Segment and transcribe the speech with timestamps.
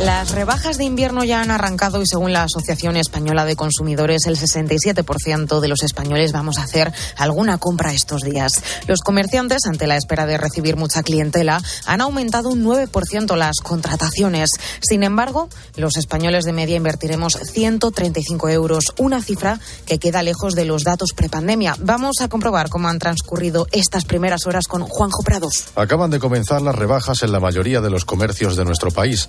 [0.00, 4.36] Las rebajas de invierno ya han arrancado y según la Asociación Española de Consumidores, el
[4.36, 8.62] 67% de los españoles vamos a hacer alguna compra estos días.
[8.86, 14.50] Los comerciantes, ante la espera de recibir mucha clientela, han aumentado un 9% las contrataciones.
[14.80, 20.64] Sin embargo, los españoles de media invertiremos 135 euros, una cifra que queda lejos de
[20.64, 21.74] los datos prepandemia.
[21.80, 25.70] Vamos a comprobar cómo han transcurrido estas primeras horas con Juanjo Prados.
[25.74, 29.28] Acaban de comenzar las rebajas en la mayoría de los comercios de nuestro país.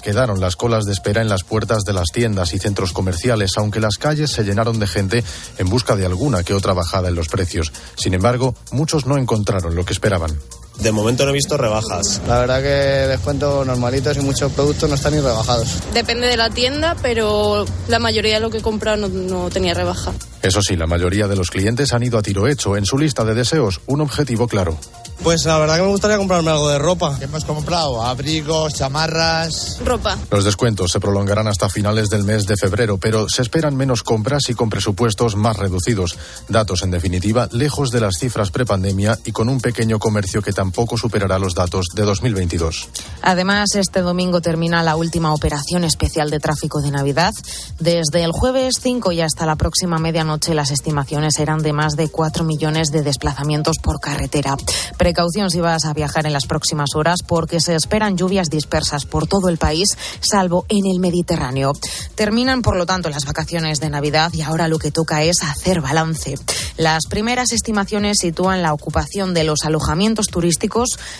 [0.00, 3.80] Quedaron las colas de espera en las puertas de las tiendas y centros comerciales, aunque
[3.80, 5.24] las calles se llenaron de gente
[5.58, 7.72] en busca de alguna que otra bajada en los precios.
[7.96, 10.36] Sin embargo, muchos no encontraron lo que esperaban.
[10.80, 12.20] De momento no he visto rebajas.
[12.26, 15.68] La verdad que descuentos normalitos y muchos productos no están ni rebajados.
[15.94, 19.74] Depende de la tienda, pero la mayoría de lo que he comprado no, no, tenía
[19.74, 20.12] rebaja.
[20.42, 22.76] Eso sí, la mayoría de los clientes han ido a tiro hecho.
[22.76, 24.78] En su lista de deseos, un objetivo claro.
[25.22, 27.16] Pues la verdad que me gustaría comprarme algo de ropa.
[27.18, 28.02] ¿Qué hemos comprado?
[28.02, 29.80] Abrigos, chamarras.
[29.84, 30.16] Ropa.
[30.30, 34.48] Los descuentos se prolongarán hasta finales del mes de febrero, pero se esperan menos compras
[34.50, 36.16] y con presupuestos más reducidos.
[36.48, 40.98] Datos, en definitiva, lejos de las cifras prepandemia y con un pequeño comercio que tampoco
[40.98, 42.88] superará los datos de 2022.
[43.22, 47.32] Además, este domingo termina la última operación especial de tráfico de Navidad.
[47.78, 52.08] Desde el jueves 5 y hasta la próxima medianoche, las estimaciones eran de más de
[52.08, 54.56] 4 millones de desplazamientos por carretera.
[54.98, 59.28] Precaución si vas a viajar en las próximas horas porque se esperan lluvias dispersas por
[59.28, 61.74] todo el país, salvo en el Mediterráneo.
[62.16, 65.80] Terminan, por lo tanto, las vacaciones de Navidad y ahora lo que toca es hacer
[65.80, 66.34] balance.
[66.76, 70.55] Las primeras estimaciones sitúan la ocupación de los alojamientos turísticos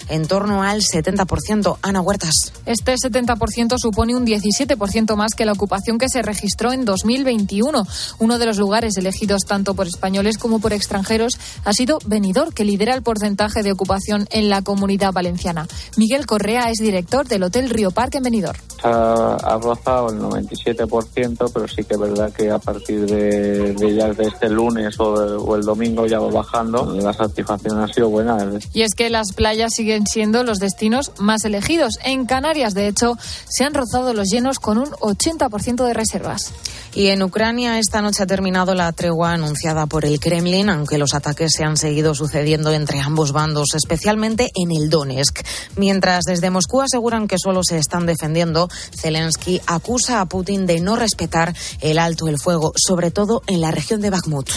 [0.09, 1.79] en torno al 70%.
[1.83, 2.53] Ana Huertas.
[2.65, 7.87] Este 70% supone un 17% más que la ocupación que se registró en 2021.
[8.19, 12.65] Uno de los lugares elegidos tanto por españoles como por extranjeros ha sido Benidorm, que
[12.65, 15.67] lidera el porcentaje de ocupación en la comunidad valenciana.
[15.97, 18.59] Miguel Correa es director del Hotel Río Parque en Benidorm.
[18.83, 23.95] Ha, ha rozado el 97%, pero sí que es verdad que a partir de, de
[23.95, 26.95] ya de este lunes o, de, o, el domingo ya va bajando.
[27.01, 28.37] La satisfacción ha sido buena.
[28.73, 31.99] Y es que las playas siguen siendo los destinos más elegidos.
[32.05, 36.53] En Canarias, de hecho, se han rozado los llenos con un 80% de reservas.
[36.95, 41.13] Y en Ucrania esta noche ha terminado la tregua anunciada por el Kremlin, aunque los
[41.13, 45.41] ataques se han seguido sucediendo entre ambos bandos, especialmente en el Donetsk.
[45.77, 50.97] Mientras desde Moscú aseguran que solo se están defendiendo, Zelensky acusa a Putin de no
[50.97, 54.49] respetar el alto el fuego, sobre todo en la región de Bakhmut.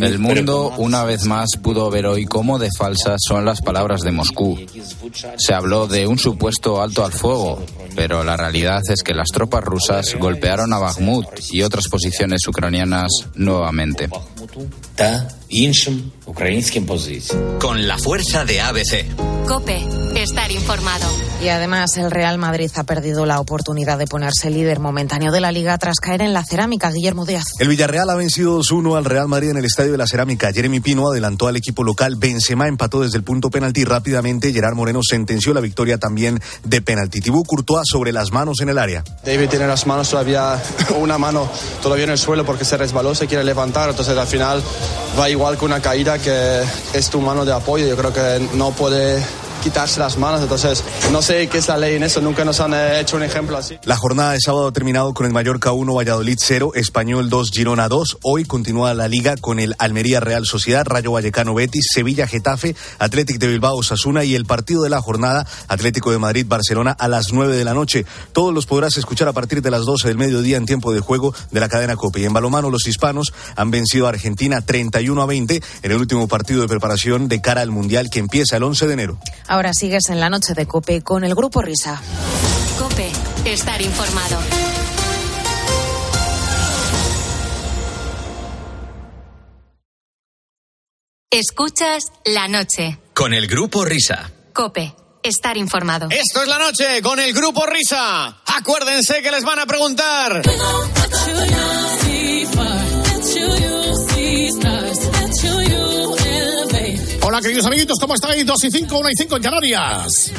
[0.00, 2.68] El mundo una vez más pudo ver hoy cómo de
[3.14, 4.58] falsas son las palabras de Moscú.
[5.36, 7.62] Se habló de un supuesto alto al fuego,
[7.94, 13.10] pero la realidad es que las tropas rusas golpearon a Bakhmut y otras posiciones ucranianas
[13.34, 14.08] nuevamente.
[17.60, 19.06] Con la fuerza de ABC.
[19.46, 19.84] Cope,
[20.16, 21.06] estar informado.
[21.42, 25.52] Y además el Real Madrid ha perdido la oportunidad de ponerse líder momentáneo de la
[25.52, 26.90] liga tras caer en la cerámica.
[26.90, 27.44] Guillermo Díaz.
[27.58, 30.50] El Villarreal ha vencido 2-1 al Real Madrid en el Estadio de la Cerámica.
[30.50, 32.16] Jeremy Pino adelantó al equipo local.
[32.16, 34.52] Benzema empató desde el punto penalti rápidamente.
[34.52, 37.20] Gerard Moreno sentenció la victoria también de penalti.
[37.20, 39.04] Thibaut Courtois sobre las manos en el área.
[39.24, 40.62] David tiene las manos todavía,
[40.98, 41.50] una mano
[41.82, 43.90] todavía en el suelo porque se resbaló, se quiere levantar.
[43.90, 44.62] Entonces al final
[45.18, 46.62] va igual que una caída que
[46.92, 47.86] es tu mano de apoyo.
[47.86, 49.24] Yo creo que no puede
[49.64, 50.42] quitarse las manos.
[50.42, 52.20] Entonces, no sé qué es la ley en eso.
[52.20, 53.78] Nunca nos han hecho un ejemplo así.
[53.84, 57.88] La jornada de sábado ha terminado con el Mallorca 1, Valladolid 0, Español 2, Girona
[57.88, 58.18] 2.
[58.22, 63.38] Hoy continúa la liga con el Almería Real Sociedad, Rayo Vallecano Betis, Sevilla Getafe, Atlético
[63.38, 67.32] de Bilbao Sasuna y el partido de la jornada Atlético de Madrid Barcelona a las
[67.32, 68.04] 9 de la noche.
[68.34, 71.34] Todos los podrás escuchar a partir de las 12 del mediodía en tiempo de juego
[71.50, 72.20] de la cadena Cope.
[72.20, 76.28] Y en balomano los hispanos han vencido a Argentina 31 a 20 en el último
[76.28, 79.18] partido de preparación de cara al Mundial que empieza el 11 de enero.
[79.54, 82.02] Ahora sigues en la noche de Cope con el Grupo Risa.
[82.76, 83.08] Cope,
[83.44, 84.36] estar informado.
[91.30, 92.98] Escuchas la noche.
[93.14, 94.28] Con el Grupo Risa.
[94.52, 94.92] Cope,
[95.22, 96.08] estar informado.
[96.10, 98.38] Esto es la noche con el Grupo Risa.
[98.56, 100.42] Acuérdense que les van a preguntar.
[107.34, 108.46] Hola, queridos amiguitos, ¿cómo estáis?
[108.46, 110.30] 2 y 5, 1 y 5 en Canarias.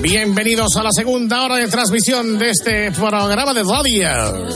[0.00, 4.46] Bienvenidos a la segunda hora de transmisión de este programa de radio.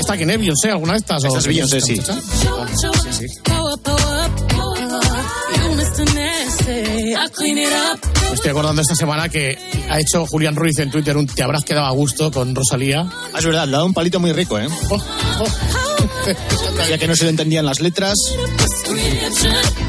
[0.00, 1.22] ¿Está aquí en Beyoncé alguna de estas?
[1.22, 1.94] Esta es Beyoncé, sí.
[1.94, 2.08] Sí,
[3.12, 3.26] sí.
[6.66, 9.58] Me estoy acordando esta semana que
[9.88, 13.06] ha hecho Julián Ruiz en Twitter un te habrás quedado a gusto con Rosalía.
[13.32, 14.66] Ah, es verdad, le ha dado un palito muy rico, ¿eh?
[14.90, 14.94] Oh,
[15.40, 15.46] oh.
[16.88, 18.14] ya que no se le entendían las letras.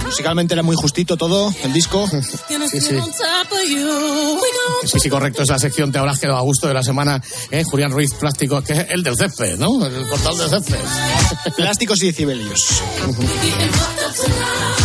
[0.04, 2.10] Musicalmente era muy justito todo, el disco.
[2.70, 3.00] Sí, sí.
[4.86, 5.44] Sí, sí, correcto.
[5.44, 7.22] Es la sección Te habrás quedado a gusto de la semana.
[7.52, 7.64] ¿eh?
[7.64, 9.86] Julián Ruiz Plástico, que es el del césped, ¿no?
[9.86, 10.80] El portal del césped.
[11.56, 12.82] Plásticos y decibelios.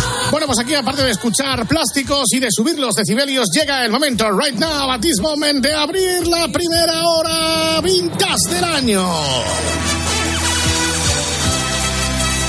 [0.31, 4.31] Bueno, pues aquí, aparte de escuchar plásticos y de subir los decibelios, llega el momento,
[4.31, 9.05] right now, at this moment, de abrir la primera hora vintage del año.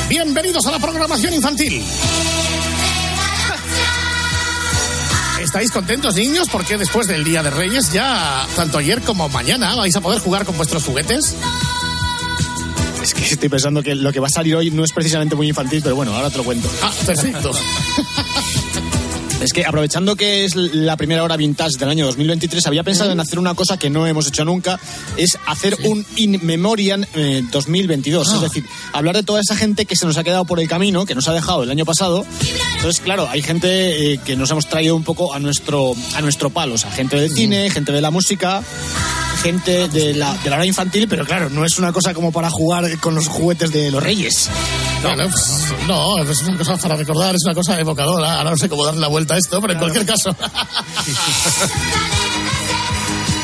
[0.08, 1.82] Bienvenidos a la programación infantil.
[5.40, 6.48] ¿Estáis contentos, niños?
[6.52, 10.44] Porque después del Día de Reyes, ya tanto ayer como mañana, vais a poder jugar
[10.44, 11.34] con vuestros juguetes.
[13.02, 15.48] Es que estoy pensando que lo que va a salir hoy no es precisamente muy
[15.48, 16.70] infantil, pero bueno, ahora te lo cuento.
[16.82, 17.52] Ah, perfecto.
[19.42, 23.18] Es que aprovechando que es la primera hora vintage del año 2023, había pensado en
[23.18, 24.78] hacer una cosa que no hemos hecho nunca,
[25.16, 28.28] es hacer un In Memoriam eh, 2022.
[28.28, 28.34] Ah.
[28.36, 31.06] Es decir, hablar de toda esa gente que se nos ha quedado por el camino,
[31.06, 32.24] que nos ha dejado el año pasado.
[32.76, 36.50] Entonces, claro, hay gente eh, que nos hemos traído un poco a nuestro, a nuestro
[36.50, 36.74] palo.
[36.74, 38.62] O sea, gente del cine, gente de la música,
[39.42, 42.48] gente de la, de la hora infantil, pero claro, no es una cosa como para
[42.48, 44.48] jugar con los juguetes de los reyes.
[45.02, 48.38] No, no, pues, no, es una cosa para recordar, es una cosa evocadora.
[48.38, 50.34] Ahora no sé cómo darle la vuelta a esto, pero en cualquier caso.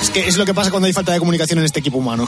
[0.08, 2.26] Es que es lo que pasa cuando hay falta de comunicación en este equipo humano.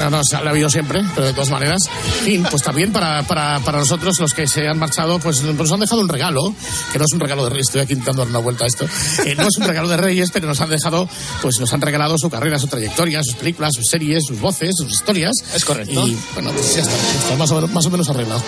[0.00, 1.78] No, no, se ha habido siempre, pero de todas maneras.
[2.24, 5.78] Fin, pues también para, para, para nosotros, los que se han marchado, pues nos han
[5.78, 6.52] dejado un regalo,
[6.92, 8.84] que no es un regalo de Reyes, estoy aquí intentando dar una vuelta a esto.
[9.24, 11.08] Eh, no es un regalo de Reyes, pero nos han dejado,
[11.40, 14.92] pues nos han regalado su carrera, su trayectoria, sus películas, sus series, sus voces, sus
[14.92, 15.34] historias.
[15.54, 16.04] Es correcto.
[16.04, 18.42] Y bueno, pues ya está, está más, o menos, más o menos arreglado.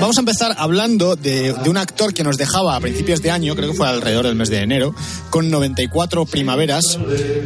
[0.00, 3.56] Vamos a empezar hablando de, de, un actor que nos dejaba a principios de año,
[3.56, 4.94] creo que fue alrededor del mes de enero,
[5.30, 6.98] con 94 primaveras.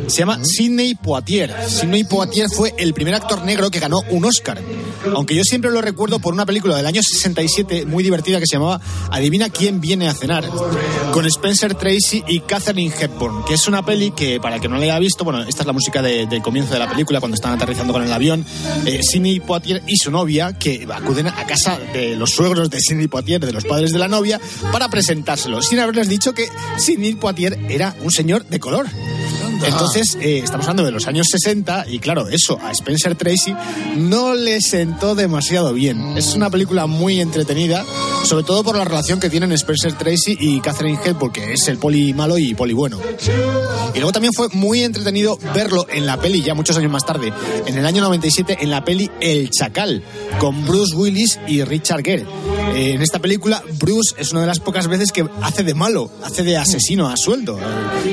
[0.06, 1.54] Se llama Sidney Poitier.
[1.66, 4.60] Sidney Poitier fue el primer actor negro que ganó un Oscar.
[5.14, 8.56] Aunque yo siempre lo recuerdo por una película del año 67 muy divertida que se
[8.56, 10.48] llamaba Adivina quién viene a cenar,
[11.12, 14.76] con Spencer Tracy y Catherine Hepburn, que es una peli que, para el que no
[14.76, 17.34] la haya visto, bueno, esta es la música de, del comienzo de la película, cuando
[17.34, 18.44] están aterrizando con el avión,
[18.84, 23.40] eh, Sidney Poitier y su novia, que acuden a casa de los de Sidney Poitier,
[23.40, 24.40] de los padres de la novia,
[24.72, 28.86] para presentárselo, sin haberles dicho que Sidney Poitier era un señor de color.
[29.64, 33.54] Entonces, eh, estamos hablando de los años 60 y claro, eso a Spencer Tracy
[33.96, 36.16] no le sentó demasiado bien.
[36.16, 37.84] Es una película muy entretenida,
[38.24, 41.78] sobre todo por la relación que tienen Spencer Tracy y Catherine Hepburn, que es el
[41.78, 42.98] poli malo y poli bueno.
[43.94, 47.32] Y luego también fue muy entretenido verlo en la peli, ya muchos años más tarde,
[47.66, 50.02] en el año 97, en la peli El Chacal,
[50.38, 52.26] con Bruce Willis y Richard Gere.
[52.74, 56.10] Eh, en esta película, Bruce es una de las pocas veces que hace de malo,
[56.22, 57.58] hace de asesino a sueldo,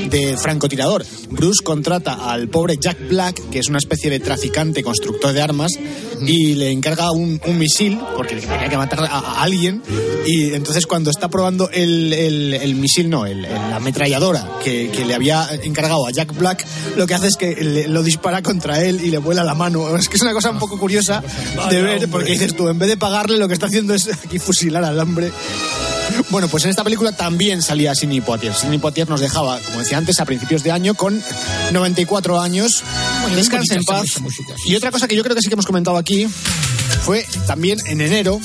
[0.10, 1.06] de francotirador.
[1.30, 5.72] Bruce contrata al pobre Jack Black, que es una especie de traficante constructor de armas,
[6.25, 9.81] y le encarga un, un misil, porque tenía que matar a, a, alguien,
[10.25, 15.06] y entonces cuando está probando el, el, el misil, no, el, la ametralladora que, que,
[15.06, 16.66] le había encargado a Jack Black,
[16.98, 19.96] lo que hace es que le, lo dispara contra él y le vuela la mano.
[19.96, 21.24] Es que es una cosa un poco curiosa
[21.69, 24.38] de ver, porque dices tú, en vez de pagarle, lo que está haciendo es aquí
[24.39, 25.31] fusilar al hombre.
[26.30, 28.53] Bueno, pues en esta película también salía Sidney Poitier.
[28.53, 31.21] Sidney Poitier nos dejaba, como decía antes, a principios de año con
[31.71, 32.84] 94 años.
[33.22, 34.05] Bueno, Descansa en paz.
[34.65, 36.27] Y otra cosa que yo creo que sí que hemos comentado aquí
[37.03, 38.39] fue también en enero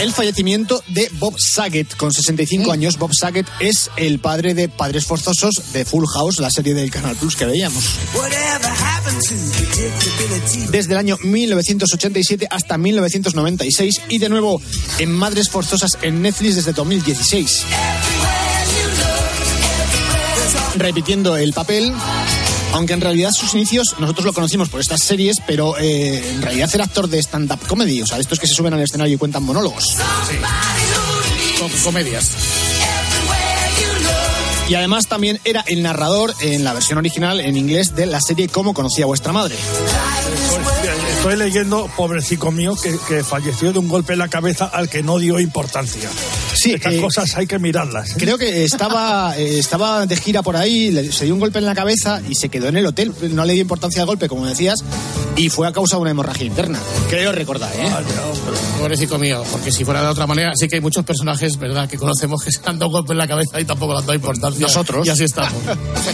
[0.00, 2.98] el fallecimiento de Bob Saget con 65 años.
[2.98, 7.16] Bob Saget es el padre de Padres Forzosos de Full House, la serie del Canal
[7.16, 7.84] Plus que veíamos.
[10.70, 14.60] Desde el año 1987 hasta 1996 y de nuevo
[14.98, 17.62] en Madres Forzosas en Netflix desde 2016.
[20.76, 21.92] Repitiendo el papel,
[22.76, 26.68] aunque en realidad sus inicios nosotros lo conocimos por estas series, pero eh, en realidad
[26.74, 29.44] era actor de stand-up comedy, o sea, estos que se suben al escenario y cuentan
[29.44, 29.96] monólogos.
[30.28, 30.36] Sí.
[31.58, 32.32] Com comedias.
[34.68, 38.48] Y además también era el narrador en la versión original en inglés de la serie
[38.48, 39.56] Cómo conocía vuestra madre.
[41.26, 45.02] Estoy leyendo, pobrecito mío, que, que, falleció de un golpe en la cabeza al que
[45.02, 46.08] no dio importancia.
[46.54, 48.10] Sí, Estas eh, cosas hay que mirarlas.
[48.10, 48.14] ¿eh?
[48.16, 51.64] Creo que estaba, eh, estaba de gira por ahí, le, se dio un golpe en
[51.64, 53.12] la cabeza y se quedó en el hotel.
[53.32, 54.84] No le dio importancia al golpe, como decías,
[55.34, 56.78] y fue a causa de una hemorragia interna.
[57.10, 57.90] Creo recordar, ¿eh?
[57.90, 58.06] Vale,
[58.78, 61.98] pobrecito mío, porque si fuera de otra manera, sí que hay muchos personajes, ¿verdad?, que
[61.98, 64.14] conocemos que se han dado un golpe en la cabeza y tampoco le han dado
[64.14, 64.60] importancia.
[64.60, 65.04] Nosotros.
[65.04, 65.60] Y así estamos.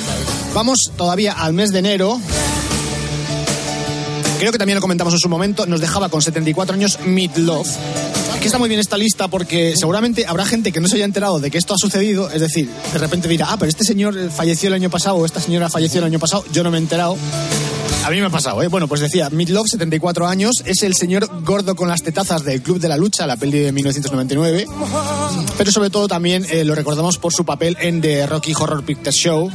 [0.54, 2.18] Vamos todavía al mes de enero.
[4.42, 5.66] Creo que también lo comentamos en su momento.
[5.66, 7.68] Nos dejaba con 74 años Meat Love.
[8.40, 11.38] que está muy bien esta lista porque seguramente habrá gente que no se haya enterado
[11.38, 12.28] de que esto ha sucedido.
[12.28, 15.38] Es decir, de repente dirá, ah, pero este señor falleció el año pasado o esta
[15.38, 16.44] señora falleció el año pasado.
[16.52, 17.16] Yo no me he enterado.
[18.04, 18.66] A mí me ha pasado, ¿eh?
[18.66, 22.80] Bueno, pues decía, Midlove, 74 años, es el señor gordo con las tetazas del Club
[22.80, 24.66] de la Lucha, la peli de 1999.
[25.56, 29.12] Pero sobre todo también eh, lo recordamos por su papel en The Rocky Horror Picture
[29.12, 29.52] Show,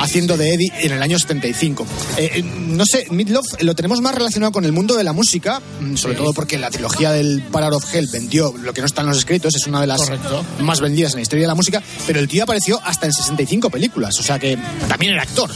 [0.00, 1.86] haciendo de Eddie en el año 75.
[2.16, 5.60] Eh, eh, no sé, Midlove lo tenemos más relacionado con el mundo de la música,
[5.80, 9.02] mm, sobre todo porque la trilogía del Power of Hell vendió lo que no está
[9.02, 10.44] en los escritos, es una de las Correcto.
[10.60, 13.70] más vendidas en la historia de la música, pero el tío apareció hasta en 65
[13.70, 15.50] películas, o sea que también era actor.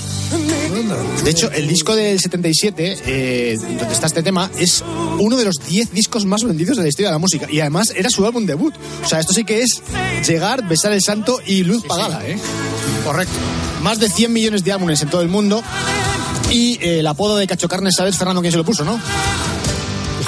[1.25, 4.83] De hecho, el disco del 77, eh, donde está este tema, es
[5.19, 7.47] uno de los 10 discos más vendidos de la historia de la música.
[7.51, 8.75] Y además era su álbum debut.
[9.05, 9.83] O sea, esto sí que es
[10.27, 12.39] llegar, besar el santo y luz pagada, ¿eh?
[13.05, 13.35] Correcto.
[13.83, 15.62] Más de 100 millones de álbumes en todo el mundo.
[16.51, 18.99] Y eh, el apodo de Cacho Carnes, ¿sabes, Fernando, quién se lo puso, no?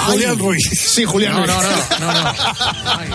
[0.07, 0.61] Julián Ruiz.
[0.77, 1.55] Sí, Julián No, Ruiz.
[1.99, 2.29] no, no, no, no.
[2.85, 3.09] Ay,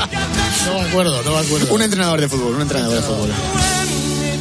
[0.67, 1.75] no me acuerdo, no me acuerdo.
[1.75, 3.31] Un entrenador de fútbol, un entrenador de fútbol.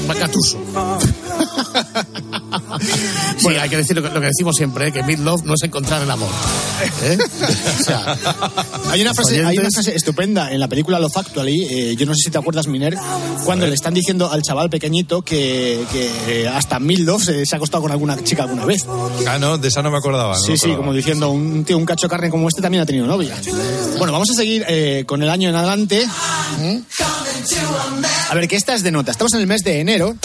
[0.07, 0.57] Macatuso.
[3.37, 4.91] Sí, hay que decir lo que, lo que decimos siempre, ¿eh?
[4.91, 6.29] que Midlove no es encontrar el amor.
[7.03, 7.17] ¿eh?
[7.79, 8.17] O sea,
[8.91, 12.13] Hay una, frase, hay una frase estupenda en la película Love Actually, eh, yo no
[12.13, 12.95] sé si te acuerdas, Miner,
[13.45, 17.83] cuando le están diciendo al chaval pequeñito que, que, hasta Mildo se, se ha acostado
[17.83, 18.85] con alguna chica alguna vez.
[19.27, 20.33] Ah, no, de esa no me acordaba.
[20.33, 22.83] no Sí, me sí, como diciendo, un tío, un cacho de carne como este también
[22.83, 23.35] ha tenido novia.
[23.97, 26.07] Bueno, vamos a seguir eh, con el año en adelante.
[28.29, 29.11] A ver, que esta es de nota.
[29.11, 30.15] Estamos en el mes de enero.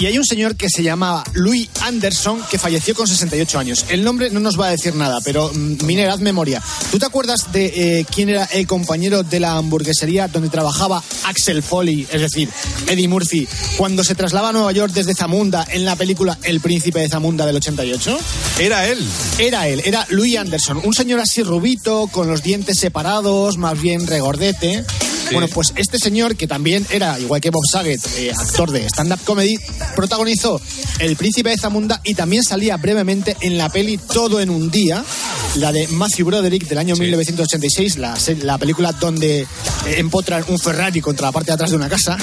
[0.00, 3.84] Y hay un señor que se llamaba Louis Anderson que falleció con 68 años.
[3.88, 6.62] El nombre no nos va a decir nada, pero mm, Miner, haz memoria.
[6.92, 7.66] ¿Tú te acuerdas de
[7.98, 12.48] eh, quién era el compañero de la hamburguesería donde trabajaba Axel Foley, es decir,
[12.86, 17.00] Eddie Murphy, cuando se traslaba a Nueva York desde Zamunda en la película El Príncipe
[17.00, 18.18] de Zamunda del 88?
[18.60, 19.04] Era él.
[19.38, 24.06] Era él, era Louis Anderson, un señor así rubito, con los dientes separados, más bien
[24.06, 24.84] regordete.
[25.32, 29.20] Bueno, pues este señor, que también era, igual que Bob Saget, eh, actor de stand-up
[29.24, 29.58] comedy,
[29.94, 30.60] protagonizó
[30.98, 35.04] El Príncipe de Zamunda y también salía brevemente en la peli Todo en un día,
[35.56, 39.46] la de Matthew Broderick del año 1986, la, la película donde
[39.86, 42.16] empotran un Ferrari contra la parte de atrás de una casa.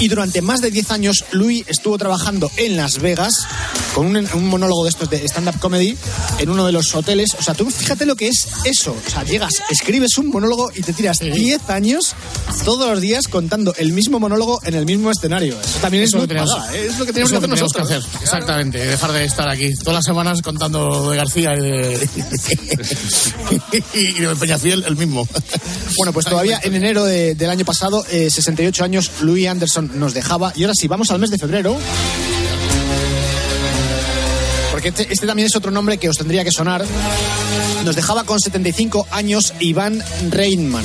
[0.00, 3.34] Y durante más de 10 años, Louis estuvo trabajando en Las Vegas
[3.98, 5.96] con un, un monólogo de estos de stand-up comedy
[6.38, 7.30] en uno de los hoteles.
[7.36, 8.94] O sea, tú fíjate lo que es eso.
[9.06, 12.14] O sea, llegas, escribes un monólogo y te tiras 10 años
[12.64, 15.58] todos los días contando el mismo monólogo en el mismo escenario.
[15.60, 16.86] Eso también es Eso muy lo tenemos- pagada, ¿eh?
[16.86, 17.90] Es lo que tenemos que hacer nosotros.
[17.90, 18.78] hacer, exactamente.
[18.86, 22.08] Dejar de estar aquí todas las semanas contando de García y de,
[23.94, 25.26] y de Peñafiel el mismo.
[25.96, 30.14] Bueno, pues todavía en enero de- del año pasado, eh, 68 años, Louis Anderson nos
[30.14, 30.52] dejaba.
[30.54, 31.76] Y ahora sí, vamos al mes de febrero.
[34.78, 36.84] Porque este, este también es otro nombre que os tendría que sonar.
[37.84, 40.84] Nos dejaba con 75 años Iván Reitman.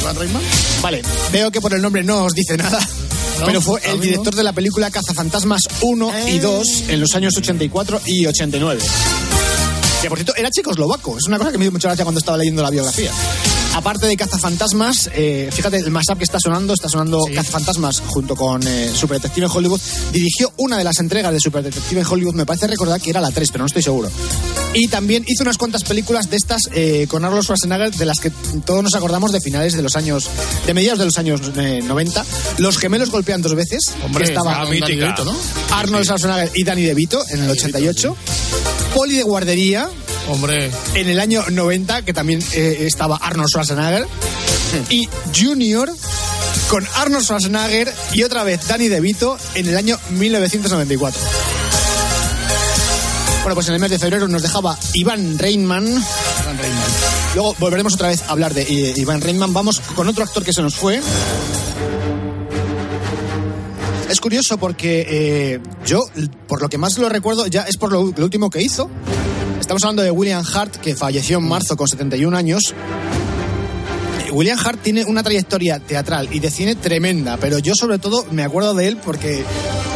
[0.00, 0.42] ¿Iván Reitman?
[0.80, 2.78] Vale, veo que por el nombre no os dice nada.
[3.40, 7.36] No, pero fue el director de la película Cazafantasmas 1 y 2 en los años
[7.36, 8.80] 84 y 89.
[10.00, 11.18] Que por cierto, era checoslovaco.
[11.18, 13.10] Es una cosa que me dio mucha gracia cuando estaba leyendo la biografía.
[13.74, 18.66] Aparte de Cazafantasmas, eh, fíjate, el mashup que está sonando, está sonando Cazafantasmas junto con
[18.66, 19.80] eh, Super Detective en Hollywood.
[20.12, 23.20] Dirigió una de las entregas de Super Detective en Hollywood, me parece recordar que era
[23.20, 24.10] la 3, pero no estoy seguro.
[24.72, 28.30] Y también hizo unas cuantas películas de estas eh, con Arnold Schwarzenegger, de las que
[28.64, 30.28] todos nos acordamos de finales de los años,
[30.66, 32.24] de mediados de los años eh, 90.
[32.58, 33.92] Los gemelos golpean dos veces.
[34.04, 35.36] Hombre, que estaba esa con Danny DeVito, ¿no?
[35.72, 38.16] Arnold Schwarzenegger y Danny DeVito en el 88.
[38.98, 39.88] Poli de guardería.
[40.26, 40.72] Hombre.
[40.94, 44.08] En el año 90, que también eh, estaba Arnold Schwarzenegger.
[44.90, 45.88] Y Junior
[46.68, 51.20] con Arnold Schwarzenegger y otra vez Danny DeVito en el año 1994.
[53.42, 55.86] Bueno, pues en el mes de febrero nos dejaba Iván Reitman.
[57.36, 59.52] Luego volveremos otra vez a hablar de eh, Iván Reitman.
[59.52, 61.00] Vamos con otro actor que se nos fue.
[64.08, 66.00] Es curioso porque eh, yo,
[66.46, 68.88] por lo que más lo recuerdo, ya es por lo, lo último que hizo.
[69.60, 72.74] Estamos hablando de William Hart, que falleció en marzo con 71 años.
[74.32, 78.44] William Hart tiene una trayectoria teatral y de cine tremenda, pero yo sobre todo me
[78.44, 79.42] acuerdo de él porque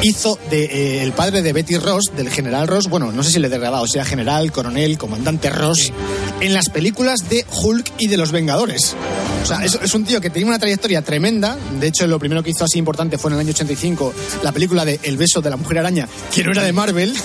[0.02, 3.38] hizo de eh, el padre de Betty Ross, del general Ross, bueno, no sé si
[3.38, 5.92] le derrabado, o sea, general, coronel, comandante Ross,
[6.40, 8.94] en las películas de Hulk y de los Vengadores.
[9.42, 11.56] O sea, es, un tío que tenía una trayectoria tremenda.
[11.80, 14.84] De hecho, lo primero que hizo así importante fue en el año 85 la película
[14.84, 17.14] de El beso de la mujer araña, que no era de Marvel.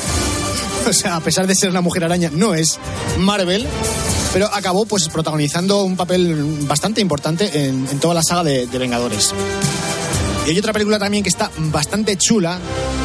[0.88, 2.80] O sea, a pesar de ser una mujer araña, no es
[3.18, 3.68] Marvel.
[4.32, 9.34] Pero acabó pues protagonizando un papel bastante importante en, toda la saga de Vengadores.
[10.48, 12.58] Y hay otra película también que está bastante chula,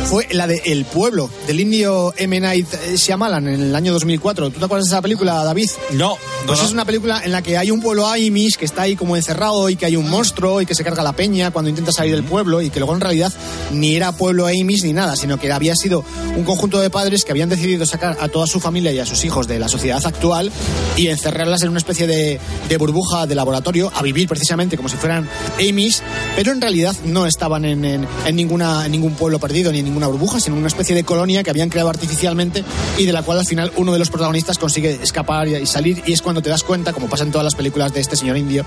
[0.09, 2.39] fue la de El Pueblo, del indio M.
[2.39, 4.51] Night Shyamalan en el año 2004.
[4.51, 5.69] ¿Tú te acuerdas de esa película, David?
[5.91, 6.17] No.
[6.47, 8.95] Pues no, es una película en la que hay un pueblo Amish que está ahí
[8.95, 11.91] como encerrado y que hay un monstruo y que se carga la peña cuando intenta
[11.91, 13.33] salir del pueblo y que luego en realidad
[13.73, 16.05] ni era pueblo Amish ni nada, sino que había sido
[16.37, 19.25] un conjunto de padres que habían decidido sacar a toda su familia y a sus
[19.25, 20.53] hijos de la sociedad actual
[20.97, 24.97] y encerrarlas en una especie de, de burbuja de laboratorio a vivir precisamente como si
[24.97, 26.03] fueran Amish,
[26.37, 30.39] pero en realidad no estaban en, en- ninguna, ningún pueblo perdido ni en ninguna burbuja,
[30.41, 32.65] sino en una especie de colonia que habían creado artificialmente
[32.99, 36.03] y de la cual al final uno de los protagonistas consigue escapar y, y salir
[36.07, 38.37] y es cuando te das cuenta, como pasa en todas las películas de este señor
[38.37, 38.65] indio,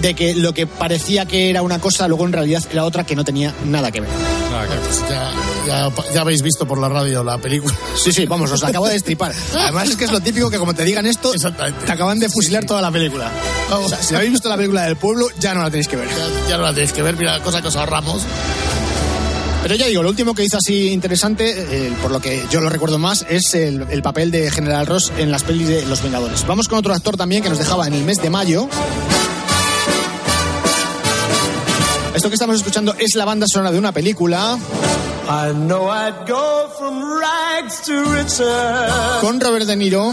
[0.00, 3.14] de que lo que parecía que era una cosa luego en realidad era otra que
[3.16, 4.10] no tenía nada que ver.
[4.84, 5.32] Pues ya,
[5.66, 7.74] ya- ya habéis visto por la radio la película.
[7.96, 9.32] Sí, sí, vamos, os la acabo de destripar.
[9.58, 11.32] Además es que es lo típico que como te digan esto,
[11.86, 13.30] te acaban de fusilar toda la película.
[13.70, 16.08] O sea, si habéis visto la película del pueblo, ya no la tenéis que ver.
[16.08, 18.22] Ya, ya no la tenéis que ver, mira, cosa que os ahorramos.
[19.62, 22.68] Pero ya digo, lo último que hizo así interesante, eh, por lo que yo lo
[22.68, 26.46] recuerdo más, es el, el papel de General Ross en las pelis de Los Vengadores.
[26.46, 28.68] Vamos con otro actor también que nos dejaba en el mes de mayo.
[32.14, 34.56] Esto que estamos escuchando es la banda sonora de una película
[39.20, 40.12] con Robert De Niro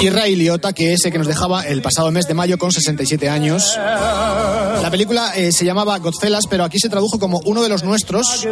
[0.00, 2.72] y Ray Liotta, que es el que nos dejaba el pasado mes de mayo con
[2.72, 3.76] 67 años.
[3.76, 8.46] La película eh, se llamaba Godfellas, pero aquí se tradujo como uno de los nuestros.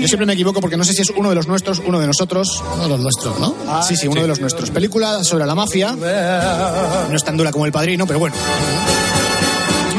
[0.00, 2.06] Yo siempre me equivoco porque no sé si es uno de los nuestros, uno de
[2.06, 2.62] nosotros.
[2.74, 3.54] Uno de los nuestros, ¿no?
[3.82, 4.70] Sí, sí, uno de los nuestros.
[4.70, 5.92] Película sobre la mafia.
[5.92, 8.34] No es tan dura como El Padrino, pero bueno.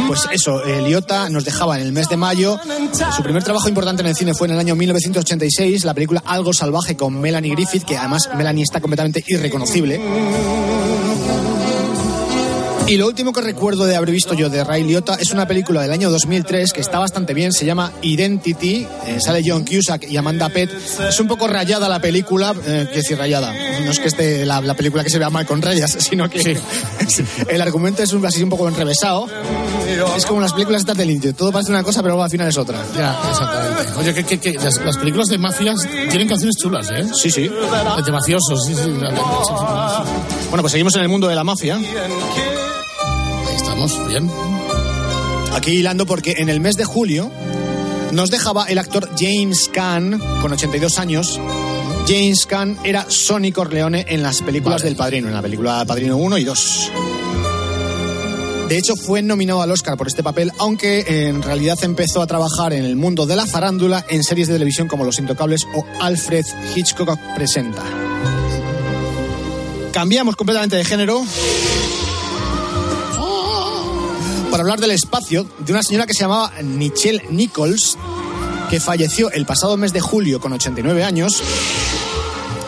[0.09, 2.59] Pues eso, eh, Liotta nos dejaba en el mes de mayo.
[3.15, 6.51] Su primer trabajo importante en el cine fue en el año 1986, la película Algo
[6.51, 10.01] Salvaje con Melanie Griffith, que además Melanie está completamente irreconocible.
[12.89, 15.84] Y lo último que recuerdo de haber visto yo de Ray Liotta es una película
[15.84, 20.17] del año 2003 que está bastante bien, se llama Identity, eh, sale John Cusack y
[20.17, 20.72] Amanda Pett.
[21.08, 23.53] Es un poco rayada la película, eh, quiero decir rayada,
[23.86, 26.60] no es que esté la, la película que se vea mal con rayas, sino que
[27.50, 29.27] el argumento es un, así un poco enrevesado.
[30.17, 32.48] Es como las películas estas del indio, todo parece una cosa pero luego al final
[32.48, 32.79] es otra.
[32.98, 33.93] Ya, exactamente.
[34.00, 35.77] Oye, que, que- que las, las películas de mafias
[36.10, 37.05] tienen canciones chulas, ¿eh?
[37.13, 37.48] Sí, sí.
[38.03, 38.81] De mafiosos, sí, sí.
[40.50, 41.79] Bueno, pues seguimos en el mundo de la mafia.
[44.07, 44.29] Bien.
[45.53, 47.31] Aquí hilando porque en el mes de julio
[48.11, 51.39] nos dejaba el actor James Caan con 82 años.
[52.05, 56.37] James Caan era Sonny Corleone en las películas del Padrino, en la película Padrino 1
[56.39, 56.92] y 2.
[58.68, 62.74] De hecho, fue nominado al Oscar por este papel, aunque en realidad empezó a trabajar
[62.74, 66.46] en el mundo de la farándula en series de televisión como Los Intocables o Alfred
[66.75, 67.83] Hitchcock Presenta.
[69.94, 71.24] Cambiamos completamente de género
[74.50, 77.98] para hablar del espacio de una señora que se llamaba Nichelle Nichols,
[78.70, 81.44] que falleció el pasado mes de julio con 89 años.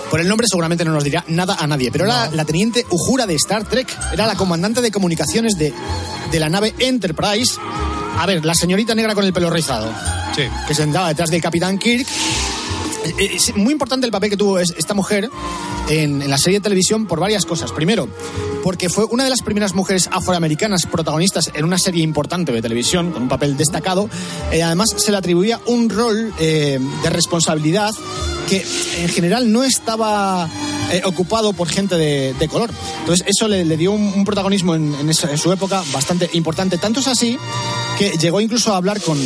[0.09, 3.25] Por el nombre seguramente no nos dirá nada a nadie, pero era la teniente Uhura
[3.25, 5.73] de Star Trek, era la comandante de comunicaciones de,
[6.31, 7.55] de la nave Enterprise.
[8.17, 9.91] A ver, la señorita negra con el pelo rizado,
[10.35, 12.07] que se sentaba detrás del capitán Kirk.
[13.05, 15.29] Eh, Es muy importante el papel que tuvo es- esta mujer
[15.89, 17.71] en, la serie de televisión por varias cosas.
[17.71, 18.07] Primero,
[18.63, 23.11] porque fue una de las primeras mujeres afroamericanas protagonistas en una serie importante de televisión,
[23.11, 24.09] con un papel destacado.
[24.51, 27.91] Eh, además, se le atribuía un rol eh, de responsabilidad
[28.47, 28.65] que
[28.97, 30.49] en general no estaba
[30.91, 32.69] eh, ocupado por gente de, color.
[32.99, 36.77] Entonces, eso le, dio un, protagonismo en su época bastante importante.
[36.77, 37.37] Tanto es así
[37.97, 39.17] que llegó incluso a hablar con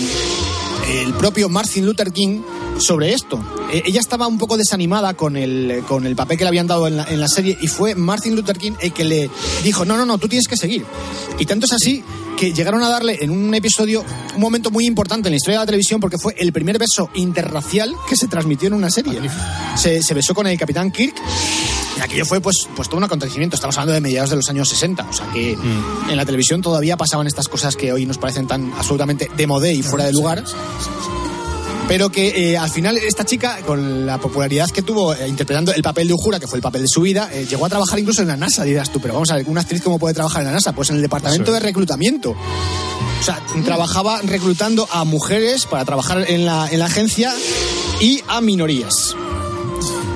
[0.88, 2.42] el propio Martin Luther King
[2.78, 3.44] sobre esto.
[3.72, 6.88] Eh, ella estaba un poco desanimada con el, con el papel que le habían dado
[6.88, 9.30] en la, en la serie y fue Martin Luther King el que le
[9.64, 10.86] dijo, no, no, no, tú tienes que seguir.
[11.40, 12.04] Y tanto es así
[12.36, 14.04] que llegaron a darle en un episodio
[14.36, 17.10] un momento muy importante en la historia de la televisión porque fue el primer beso
[17.14, 19.20] interracial que se transmitió en una serie.
[19.78, 21.16] Se, se besó con el Capitán Kirk
[21.98, 23.56] y aquello fue pues, pues todo un acontecimiento.
[23.56, 25.08] Estamos hablando de mediados de los años 60.
[25.10, 28.74] O sea que en la televisión todavía pasaban estas cosas que hoy nos parecen tan
[28.78, 30.44] absolutamente de modé y fuera de lugar.
[31.88, 35.84] Pero que eh, al final esta chica, con la popularidad que tuvo eh, interpretando el
[35.84, 38.24] papel de Ujura, que fue el papel de su vida, eh, llegó a trabajar incluso
[38.24, 40.48] en la NASA, dirás tú, pero vamos a ver, ¿una actriz cómo puede trabajar en
[40.48, 40.74] la NASA?
[40.74, 42.32] Pues en el departamento de reclutamiento.
[42.32, 47.34] O sea, trabajaba reclutando a mujeres para trabajar en la, en la agencia
[48.00, 49.16] y a minorías.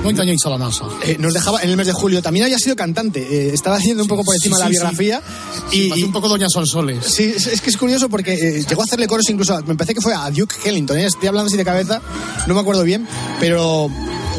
[0.03, 0.85] ¿Cuántos años hizo la NASA?
[1.05, 2.21] Eh, nos dejaba en el mes de julio.
[2.21, 3.21] También había sido cantante.
[3.21, 5.21] eh, estaba haciendo un poco por encima sí, de la biografía.
[5.69, 7.05] Sí, y, un poco Doña Sonsoles.
[7.05, 9.93] Sí, es, es que es curioso porque eh, llegó a hacerle coros incluso, me parece
[9.93, 12.01] que fue a Duke Ellington, estoy hablando así de cabeza,
[12.47, 13.07] no me acuerdo bien,
[13.39, 13.89] pero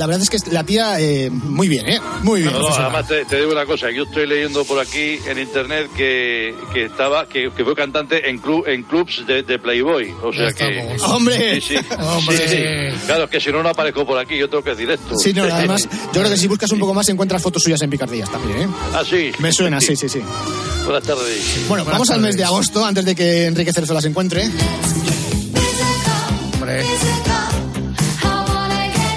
[0.01, 2.01] la verdad es que la tía, eh, muy bien, ¿eh?
[2.23, 2.55] Muy bien.
[2.55, 5.91] No, no, además te, te, digo una cosa, yo estoy leyendo por aquí en internet
[5.95, 10.11] que, que estaba, que, que, fue cantante en club, en clubs de, de Playboy.
[10.23, 10.97] O sea que.
[11.03, 11.61] ¡Hombre!
[11.61, 11.87] Sí, sí.
[11.99, 12.39] ¡Hombre!
[12.39, 13.05] Sí, sí.
[13.05, 15.15] Claro, que si no, no aparezco por aquí, yo tengo que decir esto.
[15.19, 17.91] Sí, no, además, yo creo que si buscas un poco más encuentras fotos suyas en
[17.91, 18.69] picardías también, ¿eh?
[18.95, 19.33] Ah, sí.
[19.39, 20.23] Me suena, sí, sí, sí.
[20.87, 21.67] Buenas tardes.
[21.69, 22.25] Bueno, Buenas vamos tardes.
[22.25, 24.49] al mes de agosto, antes de que Enrique Cerzo se encuentre.
[26.55, 26.85] Hombre.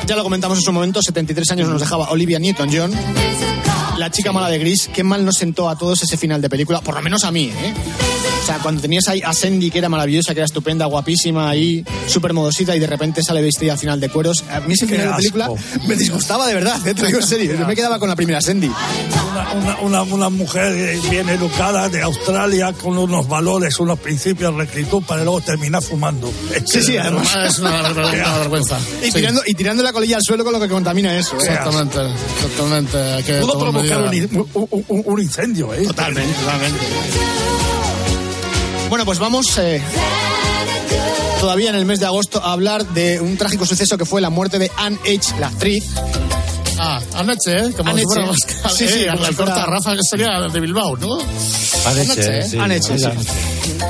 [0.05, 2.91] Ya lo comentamos en su momento, 73 años nos dejaba Olivia Newton-John.
[3.97, 6.81] La chica mala de Gris, qué mal nos sentó a todos ese final de película,
[6.81, 7.73] por lo menos a mí, ¿eh?
[8.43, 11.85] O sea, cuando tenías ahí a Sandy, que era maravillosa, que era estupenda, guapísima, ahí,
[12.07, 14.43] súper modosita, y de repente sale vestida al final de cueros.
[14.51, 15.49] A mí ese final de película
[15.87, 16.93] me disgustaba de verdad, ¿eh?
[16.93, 17.55] te lo digo en serio.
[17.57, 18.67] Yo me quedaba con la primera Sandy.
[19.31, 24.57] Una, una, una, una mujer bien educada de Australia con unos valores, unos principios de
[24.65, 26.31] rectitud para luego terminar fumando.
[26.65, 27.33] Sí, sí, además.
[27.47, 28.77] Es una, vergüenza, una vergüenza.
[29.03, 31.35] Y, tirando, y tirando la colilla al suelo con lo que contamina eso.
[31.35, 31.39] ¿eh?
[31.43, 31.97] Exactamente,
[32.43, 32.97] exactamente.
[33.25, 34.47] Que Pudo provocar un-
[34.89, 35.85] un- un incendio, ¿eh?
[35.85, 36.79] Totalmente, totalmente.
[38.89, 39.81] Bueno, pues vamos eh,
[41.39, 44.29] todavía en el mes de agosto a hablar de un trágico suceso que fue la
[44.29, 45.85] muerte de Anne H., la actriz.
[46.77, 47.71] Ah, anoche, ¿eh?
[47.75, 48.31] Como Anne si fuera H.
[48.31, 51.17] Pascal, Sí, sí, eh, la corta Rafa que sería de Bilbao, ¿no?
[51.85, 52.43] Anoche, ¿eh?
[52.49, 52.57] sí.
[52.57, 53.05] Anoche, sí.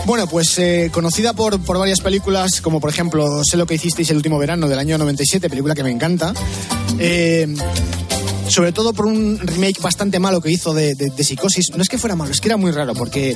[0.06, 4.10] Bueno, pues eh, conocida por, por varias películas, como por ejemplo Sé lo que hicisteis
[4.10, 6.34] el último verano del año 97, película que me encanta.
[6.99, 7.47] Eh,
[8.47, 11.71] sobre todo por un remake bastante malo que hizo de, de- de Psicosis.
[11.75, 13.36] No es que fuera malo, es que era muy raro, porque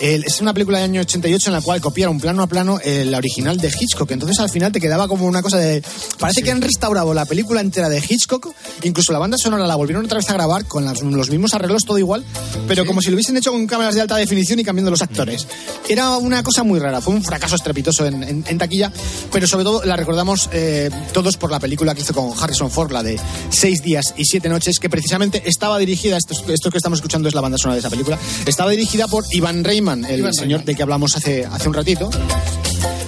[0.00, 3.04] eh, es una película del año 88 en la cual copiaron plano a plano eh,
[3.04, 4.10] la original de Hitchcock.
[4.10, 5.82] Entonces al final te quedaba como una cosa de...
[6.18, 8.48] Parece que han restaurado la película entera de Hitchcock,
[8.82, 11.84] incluso la banda sonora la volvieron otra vez a grabar con las- los mismos arreglos,
[11.84, 12.24] todo igual,
[12.68, 15.46] pero como si lo hubiesen hecho con cámaras de alta definición y cambiando los actores.
[15.88, 18.92] Era una cosa muy rara, fue un fracaso estrepitoso en, en- en taquilla,
[19.32, 22.92] pero sobre todo la recordamos eh, todos por la película que hizo con Harrison Ford,
[22.92, 23.18] la de
[23.50, 27.34] Seis días y siete noches, que precisamente estaba dirigida, esto, esto que estamos escuchando es
[27.34, 30.66] la banda sonora de esa película, estaba dirigida por Ivan Reitman, el Ivan señor Reitman.
[30.66, 32.10] de que hablamos hace, hace un ratito.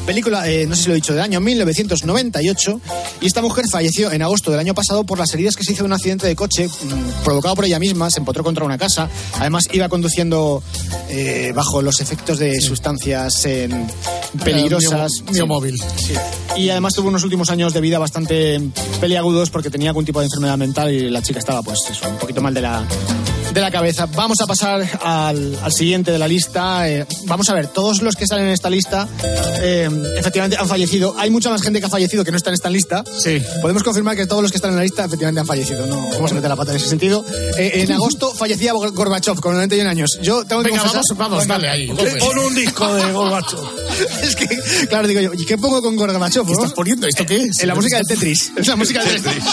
[0.06, 2.80] Película, eh, no sé si lo he dicho, del año 1998.
[3.22, 5.80] Y esta mujer falleció en agosto del año pasado por las heridas que se hizo
[5.82, 8.10] en un accidente de coche mm, provocado por ella misma.
[8.10, 9.08] Se empotró contra una casa.
[9.38, 10.62] Además, iba conduciendo
[11.08, 13.68] eh, bajo los efectos de sustancias eh,
[14.44, 15.22] peligrosas.
[15.24, 15.78] Mio- Miomóvil.
[15.96, 16.12] Sí.
[16.56, 18.60] Y además tuvo unos últimos años de vida bastante
[19.00, 22.16] peliagudos porque tenía algún tipo de enfermedad mental y la chica estaba, pues, eso, un
[22.18, 22.86] poquito mal de la,
[23.54, 24.06] de la cabeza.
[24.06, 26.88] Vamos a pasar al, al siguiente de la lista.
[26.88, 29.06] Eh, vamos a ver, todos los que salen en esta lista
[29.60, 29.88] eh,
[30.18, 31.14] efectivamente han fallecido.
[31.16, 33.04] Hay mucha más gente que ha fallecido que no está en esta lista.
[33.18, 33.40] Sí.
[33.62, 35.86] Podemos confirmar que todos los que están en la lista efectivamente han fallecido.
[35.86, 37.24] No vamos a meter la pata en ese sentido.
[37.56, 40.18] Eh, en agosto fallecía Gor- Gorbachev con 91 años.
[40.20, 41.54] Yo tengo que Venga, confesar- vamos, vamos, Venga.
[41.54, 42.18] dale ahí.
[42.18, 43.60] Pon un disco de Gorbachev.
[44.22, 44.48] Es que,
[44.88, 46.42] claro, digo yo, ¿y qué pongo con Gorbachev?
[46.44, 46.58] ¿Qué no?
[46.58, 47.06] estás poniendo?
[47.06, 47.60] ¿Esto qué es?
[47.60, 48.50] En la música del Tetris.
[48.56, 49.44] Es la música del Tetris.